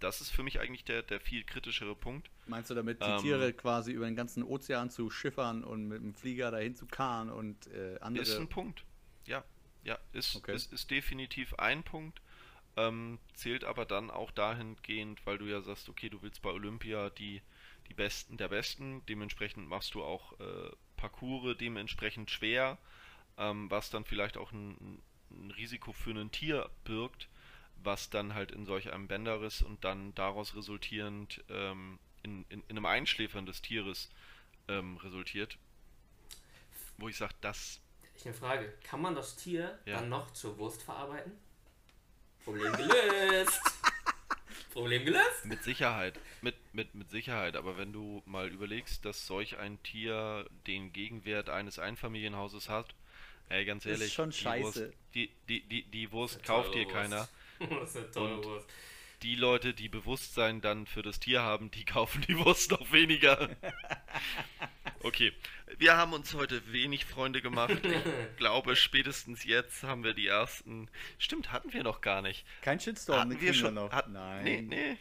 [0.01, 2.31] Das ist für mich eigentlich der, der viel kritischere Punkt.
[2.47, 6.03] Meinst du damit, die Ähm, Tiere quasi über den ganzen Ozean zu schiffern und mit
[6.03, 8.23] dem Flieger dahin zu karren und äh, andere.
[8.23, 8.85] Ist ein Punkt.
[9.25, 9.45] Ja,
[9.85, 10.55] ja, ist, Okay.
[10.55, 12.21] ist, ist definitiv ein Punkt.
[12.77, 17.11] Ähm, zählt aber dann auch dahingehend, weil du ja sagst, okay, du willst bei Olympia
[17.11, 17.43] die,
[17.89, 22.79] die Besten der Besten, dementsprechend machst du auch äh, Parcours dementsprechend schwer,
[23.39, 27.29] ähm, was dann vielleicht auch ein, ein Risiko für ein Tier birgt,
[27.83, 32.71] was dann halt in solch einem Bänderriss und dann daraus resultierend ähm, in, in, in
[32.79, 34.11] einem Einschläfern des Tieres
[34.69, 35.59] ähm, resultiert.
[36.99, 37.81] Wo ich sage, das
[38.17, 38.73] Ich eine Frage.
[38.83, 39.97] Kann man das Tier Ja.
[39.99, 41.39] dann noch zur Wurst verarbeiten?
[42.47, 43.61] Problem gelöst.
[44.73, 45.45] Problem gelöst.
[45.45, 50.47] Mit Sicherheit, mit, mit, mit Sicherheit, aber wenn du mal überlegst, dass solch ein Tier
[50.67, 52.95] den Gegenwert eines Einfamilienhauses hat,
[53.49, 54.63] ey, ganz Ist ehrlich, schon die scheiße.
[54.87, 57.29] Wurst, die, die, die, die Wurst kauft dir keiner.
[57.59, 58.69] Das ist eine tolle Und- Wurst.
[59.23, 63.49] Die Leute, die Bewusstsein dann für das Tier haben, die kaufen die Wurst noch weniger.
[65.07, 65.33] Okay,
[65.79, 67.71] wir haben uns heute wenig Freunde gemacht.
[67.85, 68.03] Ich
[68.39, 70.89] glaube, spätestens jetzt haben wir die ersten.
[71.19, 72.45] Stimmt, hatten wir noch gar nicht.
[72.63, 73.93] Kein Shitstorm, Hatten wir schon noch.
[73.93, 74.43] Hat, Nein.
[74.45, 74.97] Nee, nee.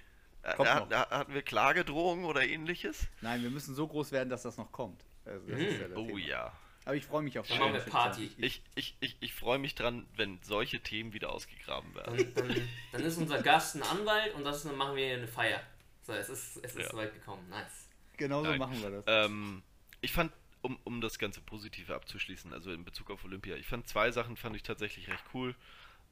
[0.56, 1.10] Kommt Hat- noch.
[1.10, 3.08] Hatten wir Klagedrohungen oder ähnliches?
[3.22, 5.03] Nein, wir müssen so groß werden, dass das noch kommt.
[5.26, 5.66] Also, das Mhm.
[5.66, 6.20] ist ja das Oh Thema.
[6.20, 6.53] ja.
[6.86, 8.03] Aber ich freue mich auf Dann keinen machen wir Shitstorm.
[8.03, 8.32] Party.
[8.38, 12.32] Ich, Ich, ich, ich, ich freue mich dran, wenn solche Themen wieder ausgegraben werden.
[12.36, 15.62] Dann, dann, dann ist unser Gast ein Anwalt und das dann machen wir eine Feier.
[16.03, 16.89] So, es ist, es ist Ja.
[16.91, 17.49] soweit gekommen.
[17.49, 17.89] Nice.
[18.18, 19.06] genau so machen wir das.
[19.08, 19.64] Ähm,
[20.06, 20.32] ich fand,
[20.62, 24.38] um, um das ganze Positive abzuschließen, also in Bezug auf Olympia, ich fand zwei Sachen
[24.38, 25.56] fand ich tatsächlich recht cool.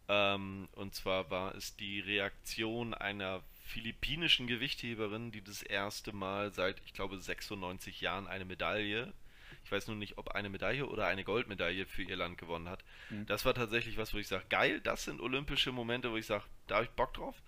[0.09, 6.81] Ähm, und zwar war es die Reaktion einer philippinischen Gewichtheberin, die das erste Mal seit,
[6.85, 9.13] ich glaube, 96 Jahren eine Medaille,
[9.63, 12.83] ich weiß nur nicht, ob eine Medaille oder eine Goldmedaille für ihr Land gewonnen hat.
[13.09, 13.25] Mhm.
[13.27, 16.43] Das war tatsächlich was, wo ich sage, geil, das sind olympische Momente, wo ich sage,
[16.67, 17.41] da habe ich Bock drauf.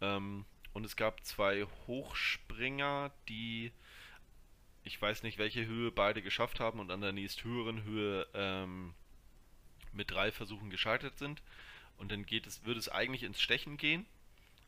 [0.00, 3.72] Ähm, und es gab zwei Hochspringer, die
[4.84, 8.94] ich weiß nicht, welche Höhe beide geschafft haben und an der nächsthöheren Höhe ähm,
[9.92, 11.42] mit drei Versuchen gescheitert sind.
[11.98, 14.06] Und dann geht es, würde es eigentlich ins Stechen gehen.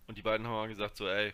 [0.06, 1.32] Und die beiden haben gesagt, so, ey,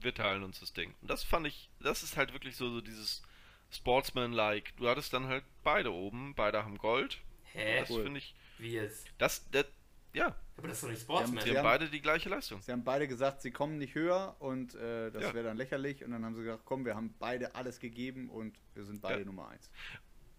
[0.00, 0.94] wir teilen uns das Ding.
[1.00, 3.22] Und das fand ich, das ist halt wirklich so, so dieses
[3.70, 4.76] Sportsman-like.
[4.76, 7.18] Du hattest dann halt beide oben, beide haben Gold.
[7.52, 7.80] Hä?
[7.80, 8.02] Das Cool.
[8.04, 9.06] finde ich, Wie jetzt?
[9.18, 9.66] das, das,
[10.12, 11.42] ja, Aber das ist doch nicht Sportsman.
[11.44, 11.58] sie Ja.
[11.58, 12.60] haben beide die gleiche Leistung.
[12.62, 15.34] Sie haben beide gesagt, sie kommen nicht höher und äh, das Ja.
[15.34, 16.04] wäre dann lächerlich.
[16.04, 19.20] Und dann haben sie gesagt, komm, wir haben beide alles gegeben und wir sind beide
[19.20, 19.24] Ja.
[19.26, 19.70] Nummer eins.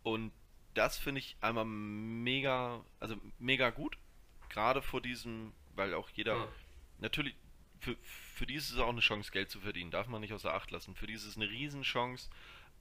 [0.04, 0.32] Und
[0.74, 3.98] das finde ich einmal mega, also mega gut.
[4.50, 6.48] Gerade vor diesem, weil auch jeder, Ja.
[7.00, 7.36] natürlich,
[7.80, 9.92] für, für die ist es auch eine Chance, Geld zu verdienen.
[9.92, 10.96] Darf man nicht außer Acht lassen.
[10.96, 12.30] Für die ist es eine Riesenchance,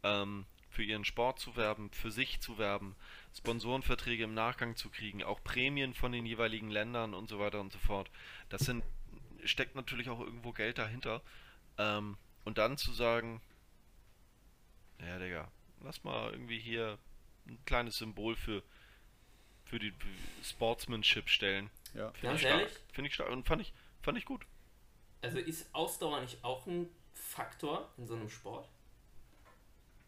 [0.03, 2.95] ähm, für ihren Sport zu werben, für sich zu werben,
[3.37, 7.73] Sponsorenverträge im Nachgang zu kriegen, auch Prämien von den jeweiligen Ländern und so weiter und
[7.73, 8.11] so fort.
[8.49, 8.85] Das sind,
[9.45, 11.23] steckt natürlich auch irgendwo Geld dahinter.
[11.77, 13.41] Ähm, und dann zu sagen,
[15.01, 15.51] ja, Digga,
[15.83, 16.99] lass mal irgendwie hier
[17.47, 18.63] ein kleines Symbol für,
[19.65, 19.93] für die
[20.45, 21.71] Sportsmanship stellen.
[21.95, 22.13] Ja.
[22.13, 22.61] Finde Ganz ich stark.
[22.61, 22.79] ehrlich?
[22.93, 24.47] Finde ich stark und fand ich, fand ich gut.
[25.23, 28.69] Also ist Ausdauer nicht auch ein Faktor in so einem Sport?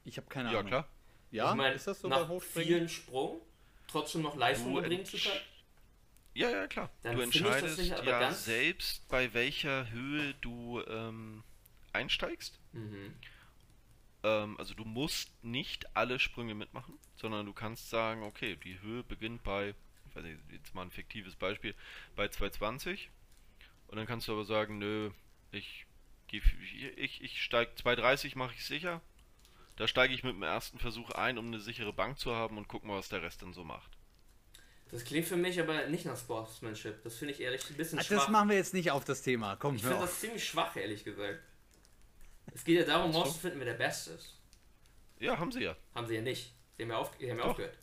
[0.05, 0.69] Ich habe keine Ja, Ahnung.
[0.71, 0.89] klar.
[1.31, 2.69] Ja, ich meine, ist das so nach beim Hochspringen?
[2.69, 3.41] vielen Sprung
[3.89, 5.41] trotzdem noch Leistung erbringen zu können?
[6.35, 6.91] Ja, ja, klar.
[7.03, 11.45] Dann du ich entscheidest nicht aber ja ganz- selbst, bei welcher Höhe du ähm,
[11.93, 12.59] einsteigst.
[12.73, 13.15] Mhm.
[14.25, 19.03] Ähm, also du musst nicht alle Sprünge mitmachen, sondern du kannst sagen, okay, die Höhe
[19.05, 19.75] beginnt bei,
[20.09, 21.75] ich weiß nicht, jetzt mal ein fiktives Beispiel,
[22.17, 23.11] bei 220.
[23.89, 25.11] Und dann kannst du aber sagen, nö,
[25.51, 25.87] ich
[26.29, 26.41] geh-
[26.97, 29.03] ich, ich steige 230 mache ich sicher.
[29.77, 32.69] Da steige ich mit dem ersten Versuch ein, um eine sichere Bank zu haben und
[32.69, 33.91] guck mal, was der Rest dann so macht.
[34.91, 37.03] Das klingt für mich aber nicht nach Sportsmanship.
[37.03, 38.19] Das finde ich ehrlich ein bisschen Ach, schwach.
[38.19, 39.57] das machen wir jetzt nicht auf das Thema.
[39.57, 41.41] Komm, ich finde das ziemlich schwach, ehrlich gesagt.
[42.55, 44.39] Es geht ja darum, rauszufinden, wer der Beste ist.
[45.19, 45.77] Ja, haben sie ja.
[45.95, 46.53] Haben sie ja nicht.
[46.77, 47.79] Sie haben ja, auf, sie haben ja aufgehört.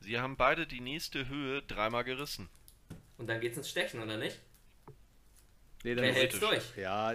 [0.00, 2.48] Sie haben beide die nächste Höhe dreimal gerissen.
[3.18, 4.38] Und dann geht's ins Stechen, oder nicht?
[5.82, 6.76] Nee, dann Wer ist- hält's durch?
[6.76, 7.12] Ja,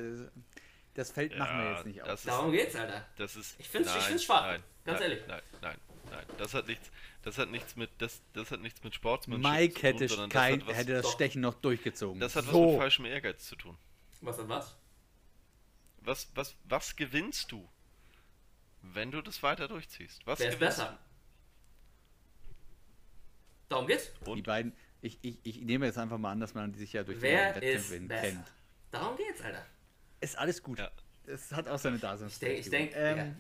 [0.93, 2.09] das- Feld machen wir jetzt nicht auf.
[2.13, 3.05] ist- Darum geht's, Alter.
[3.17, 3.59] Das ist.
[3.59, 4.41] Ich nein, find's schwach.
[4.47, 5.27] Nein, Ganz nein, ehrlich.
[5.27, 5.77] Nein, nein,
[6.11, 6.25] nein.
[6.37, 6.91] Das hat nichts.
[7.23, 7.89] Das hat nichts mit.
[7.99, 11.01] Das, das hat nichts mit Sportsmanship Mike zu tun, hätte, das hat was, hätte das
[11.03, 11.11] Doch.
[11.13, 12.19] Stechen noch durchgezogen.
[12.19, 12.71] das hat was so.
[12.71, 13.77] mit falschem Ehrgeiz zu tun.
[14.21, 14.75] Was und was?
[16.03, 17.67] Was, was, was gewinnst du,
[18.81, 20.25] wenn du das weiter durchziehst?
[20.25, 20.97] Was Wer ist gewinnst besser?
[23.69, 24.11] Darum geht's.
[24.19, 24.25] du?
[24.25, 27.03] Die Und beiden, ich, ich, ich nehme jetzt einfach mal an, dass man sich ja
[27.03, 28.27] durch Wer die ist Wettkämpfe besser?
[28.29, 28.51] kennt.
[28.91, 29.65] Darum geht's, Alter.
[30.21, 30.79] Ist alles gut.
[30.79, 30.89] Ja.
[31.27, 32.59] Es hat auch seine Daseinsberechtigung.
[32.87, 33.35] Ich denk-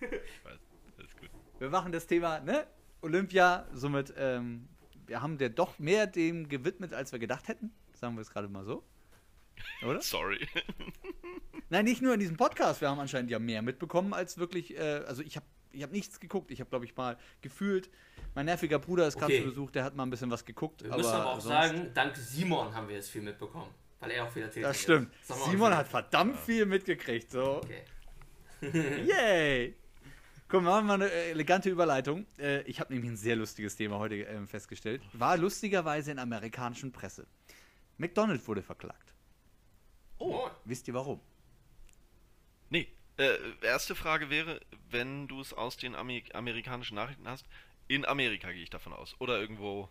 [0.00, 0.10] ich ähm,
[1.20, 1.30] gut.
[1.58, 2.66] Wir machen das Thema ne?
[3.02, 4.68] Olympia, somit, ähm,
[5.06, 7.72] wir haben der doch mehr dem gewidmet, als wir gedacht hätten.
[7.94, 8.84] Sagen wir es gerade mal so.
[9.84, 10.00] Oder?
[10.02, 10.46] Sorry.
[11.68, 12.80] Nein, nicht nur in diesem Podcast.
[12.80, 14.76] Wir haben anscheinend ja mehr mitbekommen, als wirklich.
[14.76, 16.50] Äh, also, ich habe ich hab nichts geguckt.
[16.50, 17.90] Ich habe, glaube ich, mal gefühlt.
[18.34, 19.42] Mein nerviger Bruder ist gerade Okay.
[19.42, 20.82] zu Besuch, der hat mal ein bisschen was geguckt.
[20.82, 23.72] Wir müssen aber auch sagen, dank Simon haben wir jetzt viel mitbekommen.
[24.02, 24.82] Weil er auch viel erzählt Das hat.
[24.82, 25.14] stimmt.
[25.28, 27.30] Das auch Simon hat verdammt viel mitgekriegt.
[27.30, 27.58] So.
[27.62, 27.84] Okay.
[29.06, 29.76] Yay!
[30.48, 32.26] Guck mal, mal eine äh, elegante Überleitung.
[32.36, 35.02] Äh, ich habe nämlich ein sehr lustiges Thema heute ähm, festgestellt.
[35.12, 37.28] War lustigerweise in der amerikanischen Presse.
[37.96, 39.14] McDonald's wurde verklagt.
[40.18, 40.50] Oh.
[40.64, 41.20] Wisst ihr warum?
[42.70, 42.88] Nee,
[43.18, 47.46] äh, erste Frage wäre, wenn du es aus den Ami amerikanischen Nachrichten hast,
[47.86, 49.14] in Amerika gehe ich davon aus.
[49.20, 49.88] Oder irgendwo.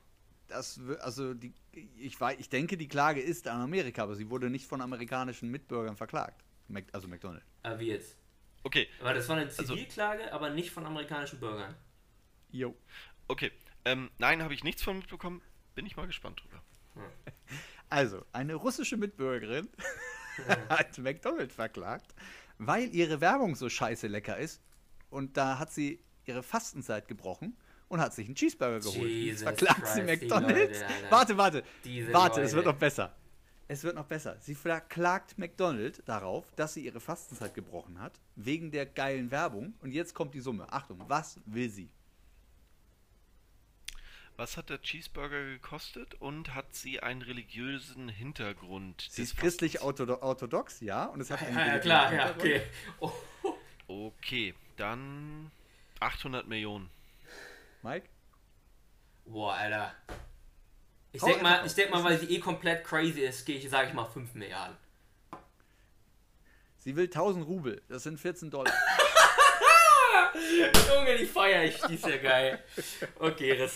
[0.51, 1.53] Das, also die,
[1.97, 5.49] ich, wei- ich denke, die Klage ist an Amerika, aber sie wurde nicht von amerikanischen
[5.49, 6.43] Mitbürgern verklagt.
[6.67, 7.45] Mac, also McDonald's.
[7.63, 8.17] Aber wie jetzt?
[8.63, 11.73] Okay, Aber das war eine Also- Zivilklage, aber nicht von amerikanischen Bürgern.
[12.51, 12.75] Jo.
[13.27, 13.51] okay.
[13.85, 15.41] Ähm, nein, habe ich nichts von mitbekommen.
[15.73, 16.61] Bin ich mal gespannt drüber.
[17.89, 19.67] Also, eine russische Mitbürgerin
[20.69, 22.13] hat McDonald's verklagt,
[22.57, 24.61] weil ihre Werbung so scheiße lecker ist.
[25.09, 27.57] Und da hat sie ihre Fastenzeit gebrochen
[27.91, 29.09] und hat sich einen Cheeseburger geholt.
[29.09, 30.79] Jesus verklagt sie Christ, die McDonald's.
[30.79, 31.63] Leute, warte, warte.
[31.83, 32.73] Diese warte, es wird Leute.
[32.73, 33.15] noch besser.
[33.67, 34.37] Es wird noch besser.
[34.39, 39.73] Sie verklagt McDonald's darauf, dass sie ihre Fastenzeit gebrochen hat, wegen der geilen Werbung.
[39.81, 40.71] Und jetzt kommt die Summe.
[40.71, 41.89] Achtung, was will sie?
[44.37, 49.05] Was hat der Cheeseburger gekostet und hat sie einen religiösen Hintergrund?
[49.09, 52.61] Sie ist christlich orthodo orthodox, ja, und es hat einen Ja, klar, ja, okay.
[52.99, 53.11] Oh.
[53.87, 55.51] Okay, dann
[55.99, 56.89] 800 Millionen.
[57.83, 58.09] Mike?
[59.25, 59.93] Boah, Alter.
[61.13, 63.69] Ich Hau denk mal, ich denk mal, weil sie eh komplett crazy ist, gehe ich,
[63.69, 64.77] sage ich mal 5 Milliarden.
[66.77, 68.73] Sie will 1000 Rubel, das sind 14 Dollar.
[70.95, 72.63] Junge, die feier ich, die ist ja geil.
[73.19, 73.75] Okay, das,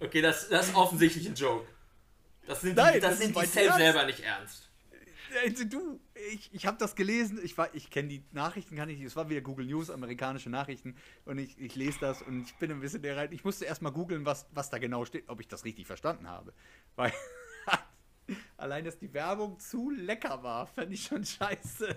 [0.00, 1.66] okay, das, das ist offensichtlich ein Joke.
[2.46, 4.67] Das nimmt Nein, die, das das nimmt die selber nicht ernst.
[5.44, 6.00] Äh, Du,
[6.32, 9.28] ich, ich habe das gelesen, ich, war- ich kenne die Nachrichten, kann ich, es war
[9.28, 13.02] wieder Google News, amerikanische Nachrichten und ich, ich lese das und ich bin ein bisschen
[13.02, 13.32] der rein.
[13.32, 16.52] Ich musste erstmal googeln, was, was da genau steht, ob ich das richtig verstanden habe.
[16.96, 17.12] Weil
[18.56, 21.96] allein, dass die Werbung zu lecker war, fand ich schon scheiße.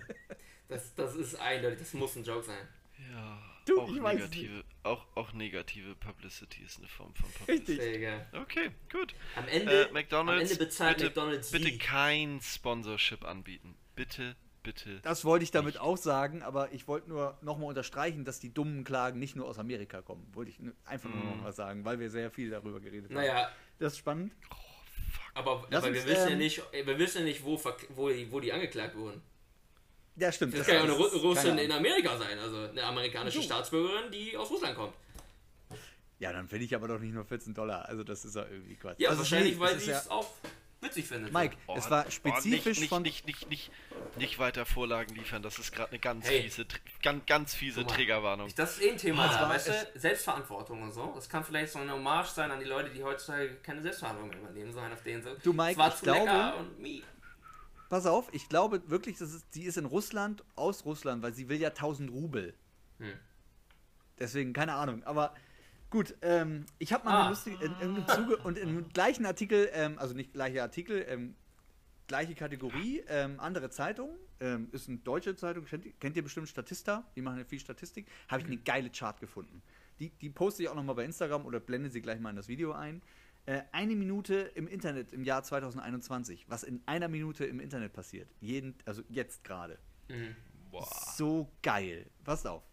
[0.68, 2.68] Das, das ist eindeutig, das muss ein Joke sein.
[3.12, 3.40] Ja,
[3.72, 7.80] Du, auch, ich weiß negative, auch, auch negative Publicity ist eine Form von Publicity.
[7.80, 8.10] Richtig.
[8.34, 9.14] Okay, gut.
[9.36, 11.78] Am Ende, Äh, McDonald's, am Ende bezahlt bitte, McDonald's bitte sie.
[11.78, 13.76] kein Sponsorship anbieten.
[13.96, 15.00] Bitte, bitte.
[15.02, 18.84] Das wollte ich damit auch sagen, aber ich wollte nur nochmal unterstreichen, dass die dummen
[18.84, 20.28] Klagen nicht nur aus Amerika kommen.
[20.34, 23.16] Wollte ich einfach nur noch mal sagen, weil wir sehr viel darüber geredet haben.
[23.16, 23.50] Naja,
[23.80, 24.34] Das ist spannend.
[25.34, 28.10] aber, Lass aber uns, wir wissen ja ähm, nicht, wir wissen ja nicht, wo, wo,
[28.10, 29.22] die, wo die angeklagt wurden.
[30.18, 30.58] Ja, stimmt.
[30.58, 31.72] Das kann ja auch eine Russin in.
[31.72, 33.44] Amerika sein, also eine amerikanische Du.
[33.46, 34.94] Staatsbürgerin, die aus Russland kommt.
[36.20, 37.88] Ja, dann finde ich aber doch nicht nur 14 Dollar.
[37.88, 39.00] Also das ist ja irgendwie Quatsch.
[39.00, 40.28] Ja, also wahrscheinlich, weil es sie es auch
[40.82, 41.34] witzig findet.
[41.34, 43.02] Mike, Oh, es war oh, spezifisch nicht, von...
[43.02, 46.44] Nicht, nicht, nicht, nicht, nicht weiter Vorlagen liefern, das ist gerade eine ganz Hey.
[46.44, 46.66] fiese,
[47.02, 47.86] ganz, ganz fiese.
[47.88, 48.52] Triggerwarnung.
[48.56, 50.00] Das ist eh ein Thema Das da, weißt du?
[50.00, 51.12] Selbstverantwortung und so.
[51.16, 54.42] Das kann vielleicht so eine Hommage sein an die Leute, die heutzutage keine Selbstverantwortung mehr
[54.50, 55.30] übernehmen, sondern auf denen so.
[55.44, 57.04] Du, Mike, es war ich zu glaube- lecker und mi.
[57.92, 61.50] Pass auf, ich glaube wirklich, dass es, sie ist in Russland, aus Russland, weil sie
[61.50, 62.54] will ja 1000 Rubel.
[63.00, 63.12] Hm.
[64.18, 65.04] Deswegen, keine Ahnung.
[65.04, 65.36] Aber
[65.90, 67.20] gut, ähm, ich habe mal Ah.
[67.22, 71.36] eine lustige, in, in, Zuge, und im gleichen Artikel, ähm, also nicht gleicher Artikel, ähm,
[72.08, 76.48] gleiche Kategorie, ähm, andere Zeitung, ähm, ist eine deutsche Zeitung, kennt, ihr- kennt ihr bestimmt
[76.48, 79.62] Statista, die machen ja viel Statistik, habe ich eine geile Chart gefunden.
[80.00, 82.48] Die, die poste ich auch nochmal bei Instagram oder blende sie gleich mal in das
[82.48, 83.02] Video ein.
[83.46, 88.30] Äh, eine Minute im Internet im Jahr 2021, was in einer Minute im Internet passiert.
[88.40, 89.80] Jeden, also jetzt gerade.
[90.10, 90.36] Mhm.
[91.16, 92.06] So geil.
[92.24, 92.64] Passt auf.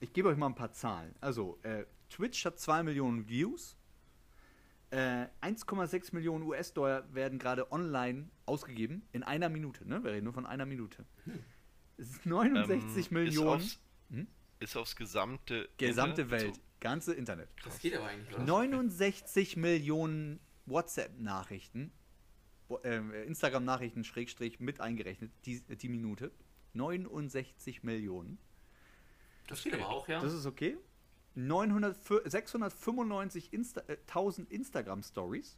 [0.00, 1.14] Ich gebe euch mal ein paar Zahlen.
[1.20, 3.76] Also, äh, Twitch hat 2 Millionen Views.
[4.90, 9.88] Äh, 1,6 Millionen US-Dollar werden gerade online ausgegeben in einer Minute.
[9.88, 10.04] Ne?
[10.04, 11.04] Wir reden nur von einer Minute.
[11.96, 13.60] Es ist 69 Ähm, Millionen.
[13.60, 14.26] Ist aufs, Hm?
[14.58, 16.52] Ist aufs gesamte Gesamte Internet Welt.
[16.54, 16.66] bezogen.
[16.80, 17.48] Ganze Internet.
[17.64, 18.44] Das geht aber eigentlich, oder?
[18.44, 21.90] 69 Millionen WhatsApp-Nachrichten,
[22.68, 26.30] wo- äh, Instagram-Nachrichten, Schrägstrich, mit eingerechnet, die, die Minute.
[26.74, 28.38] 69 Millionen.
[29.48, 30.20] Das geht aber auch, ja.
[30.20, 30.76] Das ist okay.
[31.34, 31.96] 900,
[32.30, 35.56] 695 Insta, äh, 1000 Instagram-Stories.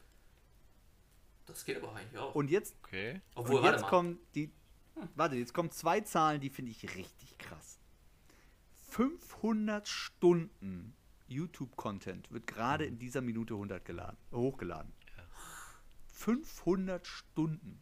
[1.45, 2.35] Das geht aber eigentlich auch.
[2.35, 3.21] Und jetzt, Okay.
[3.35, 4.51] Obwohl, und jetzt kommen die.
[5.15, 7.78] Warte, jetzt kommen zwei Zahlen, die finde ich richtig krass.
[8.89, 10.95] 500 Stunden
[11.27, 14.91] YouTube-Content wird gerade in dieser Minute 100 geladen, hochgeladen.
[16.07, 17.81] 500 Stunden.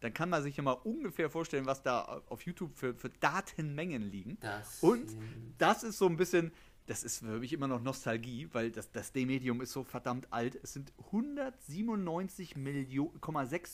[0.00, 4.02] Dann kann man sich ja mal ungefähr vorstellen, was da auf YouTube für, für Datenmengen
[4.02, 4.38] liegen.
[4.40, 5.16] Das Und
[5.58, 6.52] das ist so ein bisschen,
[6.86, 10.58] das ist für mich immer noch Nostalgie, weil das, das D-Medium ist so verdammt alt.
[10.62, 13.12] Es sind 197,6 Millio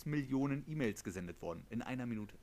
[0.05, 2.37] Millionen E-Mails gesendet worden in einer Minute.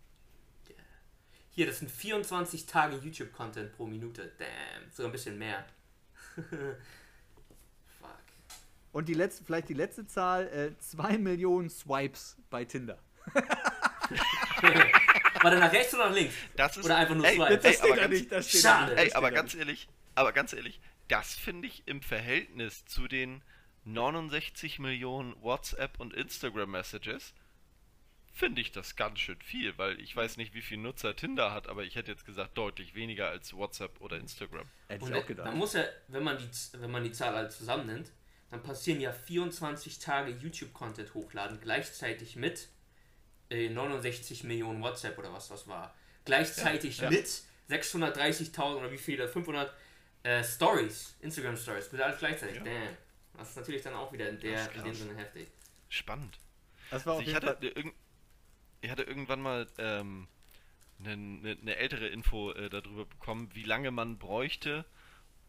[1.53, 4.31] Hier, das sind 24 Tage YouTube-Content pro Minute.
[4.37, 5.65] Damn, sogar ein bisschen mehr.
[7.99, 8.09] Fuck.
[8.93, 12.97] Und die letzte, vielleicht die letzte Zahl, äh, 2 Millionen Swipes bei Tinder.
[15.41, 16.35] Warte, nach rechts oder nach links?
[16.55, 17.67] Das ist, Oder einfach nur ey, Swipe?
[17.67, 18.95] ey, aber da ganz, nicht, das steht Schade.
[18.95, 23.07] Ey, das aber steht ganz ehrlich, aber ganz ehrlich, das finde ich im Verhältnis zu
[23.07, 23.43] den
[23.83, 27.33] 69 Millionen WhatsApp und Instagram Messages
[28.33, 31.67] finde ich das ganz schön viel, weil ich weiß nicht, wie viel Nutzer Tinder hat,
[31.67, 34.67] aber ich hätte jetzt gesagt deutlich weniger als WhatsApp oder Instagram.
[34.87, 35.47] Hätte ich auch äh, gedacht.
[35.47, 38.11] man muss ja, wenn man die, wenn man die Zahl halt zusammennimmt,
[38.49, 42.67] dann passieren ja 24 Tage YouTube-Content hochladen, gleichzeitig mit
[43.49, 45.93] äh, 69 Millionen WhatsApp oder was das war.
[46.25, 47.09] Gleichzeitig Ja.
[47.09, 47.27] mit
[47.69, 49.73] 630.000 oder wie viele, 500
[50.23, 52.57] äh, Stories, Instagram Stories, bitte alles gleichzeitig.
[52.57, 52.63] Ja.
[52.63, 52.97] Damn.
[53.37, 54.93] Das ist natürlich dann auch wieder in, der, in dem.
[54.93, 55.47] Sinne heftig.
[55.89, 56.37] Spannend.
[56.89, 57.93] Das war auf Also ich, jeden hatte, Fall.
[58.81, 60.27] Ich hatte irgendwann mal ähm,
[60.99, 64.85] eine, eine, eine ältere Info äh, darüber bekommen, wie lange man bräuchte,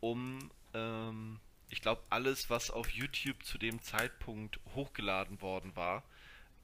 [0.01, 6.05] um, ähm, ich glaube, alles, was auf YouTube zu dem Zeitpunkt hochgeladen worden war,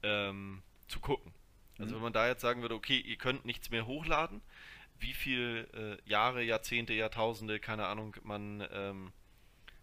[0.03, 1.33] ähm, zu gucken.
[1.79, 1.95] Also Mhm.
[1.95, 4.41] wenn man da jetzt sagen würde, okay, ihr könnt nichts mehr hochladen,
[4.99, 9.11] wie viel äh, Jahre, Jahrzehnte, Jahrtausende, keine Ahnung, man ähm,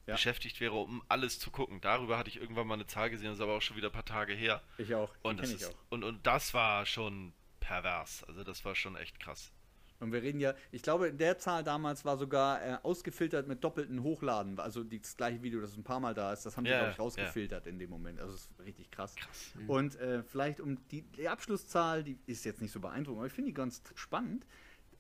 [0.07, 0.15] Ja.
[0.15, 1.81] beschäftigt wäre, um alles zu gucken.
[1.81, 3.93] Darüber hatte ich irgendwann mal eine Zahl gesehen, das ist aber auch schon wieder ein
[3.93, 4.63] paar Tage her.
[4.79, 5.13] Ich auch.
[5.17, 5.75] Die Und das, ich ist, auch.
[5.91, 8.23] und, und das war schon pervers.
[8.25, 9.51] Also das war schon echt krass.
[9.99, 14.03] Und wir reden ja, ich glaube, der Zahl damals war sogar äh, ausgefiltert mit doppelten
[14.03, 14.61] Hochladen.
[14.61, 16.81] Also die- das gleiche Video, das ein paar Mal da ist, das haben sie, Ja,
[16.81, 18.21] glaube ich, rausgefiltert in dem Moment.
[18.21, 19.17] Also das ist richtig krass.
[19.17, 19.55] Krass.
[19.67, 23.33] Und äh, vielleicht um die, die Abschlusszahl, die ist jetzt nicht so beeindruckend, aber ich
[23.33, 24.45] finde die ganz spannend.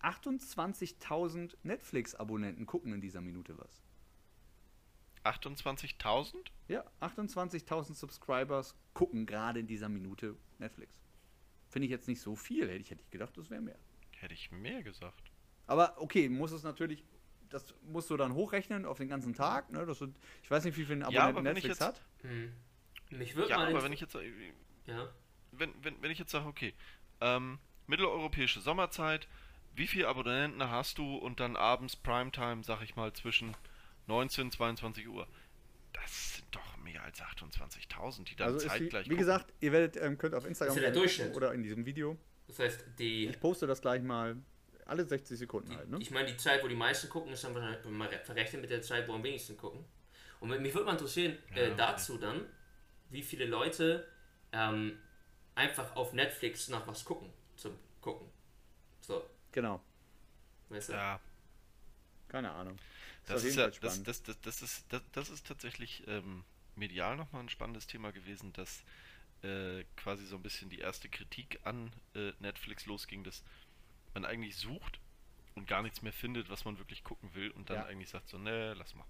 [0.02, 3.82] 28.000 Netflix-Abonnenten gucken in dieser Minute was.
[5.30, 6.34] 28.000?
[6.68, 10.94] Ja, 28.000 Subscribers gucken gerade in dieser Minute Netflix.
[11.68, 13.78] Finde ich jetzt nicht so viel, hätte ich, hätte ich gedacht, das wäre mehr.
[14.18, 15.30] Hätte ich mehr gesagt.
[15.66, 17.04] Aber okay, muss es natürlich,
[17.50, 19.70] das musst du dann hochrechnen auf den ganzen Tag.
[19.70, 19.84] Ne?
[19.84, 22.02] Das sind, ich weiß nicht, wie viele Ja, Abonnenten aber wenn ich Netflix jetzt- hat.
[22.22, 22.52] Hm.
[23.10, 24.14] Mich würde Ja, aber wenn ich jetzt,
[24.86, 25.08] ja.
[25.52, 26.74] wenn, wenn, wenn ich jetzt sage, okay,
[27.20, 29.28] ähm, mitteleuropäische Sommerzeit,
[29.74, 33.54] wie viele Abonnenten hast du und dann abends Primetime, sag ich mal, zwischen
[34.06, 35.26] 19 und 22 Uhr?
[35.92, 39.18] Das sind doch mehr als 28.000, die dann Also ist wie, zeitgleich wie gucken.
[39.18, 41.34] gesagt, ihr werdet, ähm, könnt auf Instagram ja der Durchschnitt.
[41.34, 42.16] oder in diesem Video.
[42.48, 43.26] Das heißt, die.
[43.28, 44.36] Ich poste das gleich mal
[44.84, 45.88] alle 60 Sekunden halt.
[45.88, 45.98] Ne?
[46.00, 48.82] Ich meine, die Zeit, wo die meisten gucken, ist dann wahrscheinlich mal verrechnet mit der
[48.82, 49.84] Zeit, wo am wenigsten gucken.
[50.38, 51.74] Und mich würde mal interessieren, Ja, äh, okay.
[51.76, 52.46] dazu dann,
[53.10, 54.06] wie viele Leute
[54.52, 54.98] ähm,
[55.56, 58.28] einfach auf Netflix nach was gucken, zum Gucken.
[59.00, 59.80] So, Genau.
[60.68, 60.92] weißt du?
[60.92, 61.18] Ja,
[62.28, 62.78] Keine Ahnung.
[63.26, 66.44] Das ist ja, das, das, das, das ist, das, das ist tatsächlich ähm,
[66.76, 68.82] medial nochmal ein spannendes Thema gewesen, dass
[69.42, 73.42] äh, quasi so ein bisschen die erste Kritik an äh, Netflix losging, dass
[74.14, 75.00] man eigentlich sucht
[75.54, 77.86] und gar nichts mehr findet, was man wirklich gucken will und dann Ja.
[77.86, 79.06] eigentlich sagt so, ne, lass mal.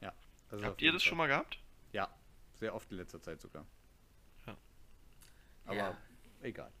[0.00, 0.12] Ja.
[0.50, 1.08] Auf Habt ihr das Fall.
[1.10, 1.58] schon mal gehabt?
[1.92, 2.08] Ja,
[2.54, 3.66] sehr oft in letzter Zeit sogar.
[4.46, 4.56] Ja.
[5.64, 5.96] Aber Ja.
[6.42, 6.72] egal.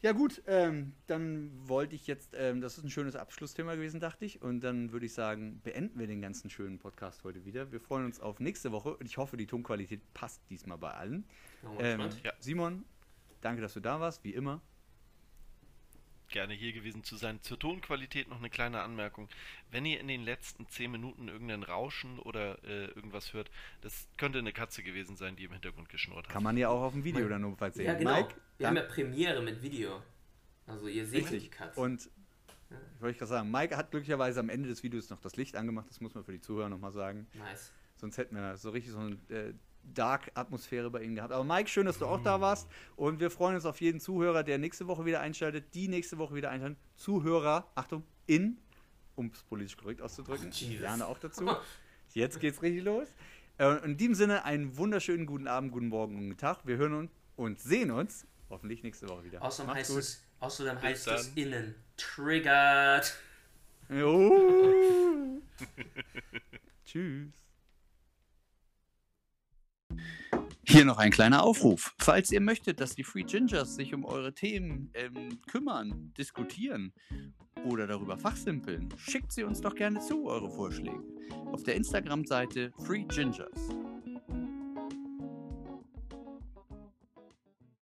[0.00, 4.24] Ja gut, ähm, dann wollte ich jetzt, ähm, das ist ein schönes Abschlussthema gewesen, dachte
[4.24, 4.40] ich.
[4.40, 7.72] Und dann würde ich sagen, beenden wir den ganzen schönen Podcast heute wieder.
[7.72, 11.26] Wir freuen uns auf nächste Woche und ich hoffe, die Tonqualität passt diesmal bei allen.
[11.80, 12.00] Ähm.
[12.22, 12.32] Ja.
[12.38, 12.84] Simon,
[13.40, 14.60] danke, dass du da warst, wie immer.
[16.30, 17.40] Gerne hier gewesen zu sein.
[17.42, 19.28] Zur Tonqualität noch eine kleine Anmerkung.
[19.70, 23.50] Wenn ihr in den letzten 10 Minuten irgendein Rauschen oder äh, irgendwas hört,
[23.80, 26.32] das könnte eine Katze gewesen sein, die im Hintergrund geschnurrt hat.
[26.32, 27.86] Kann man ja auch auf dem Video Mike- dann notfalls sehen.
[27.86, 28.14] Ja, genau.
[28.14, 30.02] Mike, Wir haben dann- ja Premiere mit Video.
[30.66, 31.50] Also, ihr seht die Richtig.
[31.50, 31.80] Katze.
[31.80, 32.10] Und
[33.00, 35.88] wollte ich gerade sagen, Mike hat glücklicherweise am Ende des Videos noch das Licht angemacht,
[35.88, 37.26] das muss man für die Zuhörer nochmal sagen.
[37.32, 37.72] nice.
[37.96, 39.54] Sonst hätten wir so richtig so ein äh,
[39.94, 41.32] Dark-Atmosphäre bei Ihnen gehabt.
[41.32, 42.68] Aber Mike, schön, dass du auch da warst.
[42.96, 46.34] Und wir freuen uns auf jeden Zuhörer, der nächste Woche wieder einschaltet, die nächste Woche
[46.34, 46.76] wieder einschalten.
[46.96, 48.58] Zuhörer, Achtung, in,
[49.16, 50.50] um es politisch korrekt auszudrücken.
[50.50, 50.80] Jesus.
[50.80, 51.48] Lerne auch dazu.
[52.14, 53.08] Jetzt geht's richtig los.
[53.58, 56.58] Äh, In diesem Sinne, einen wunderschönen guten Abend, guten Morgen und guten Tag.
[56.64, 59.42] Wir hören uns und sehen uns hoffentlich nächste Woche wieder.
[59.42, 59.98] Außerdem Macht's heißt, gut.
[59.98, 61.16] es, außerdem heißt dann.
[61.16, 61.74] es innen.
[61.96, 63.14] Triggered.
[63.90, 65.40] Jo.
[66.84, 67.28] Tschüss.
[70.70, 71.94] Hier noch ein kleiner Aufruf.
[71.96, 76.92] Falls ihr möchtet, dass die Free Gingers sich um eure Themen ähm, kümmern, diskutieren
[77.64, 81.02] oder darüber fachsimpeln, schickt sie uns doch gerne zu, eure Vorschläge.
[81.52, 83.70] Auf der Instagram-Seite Free Gingers.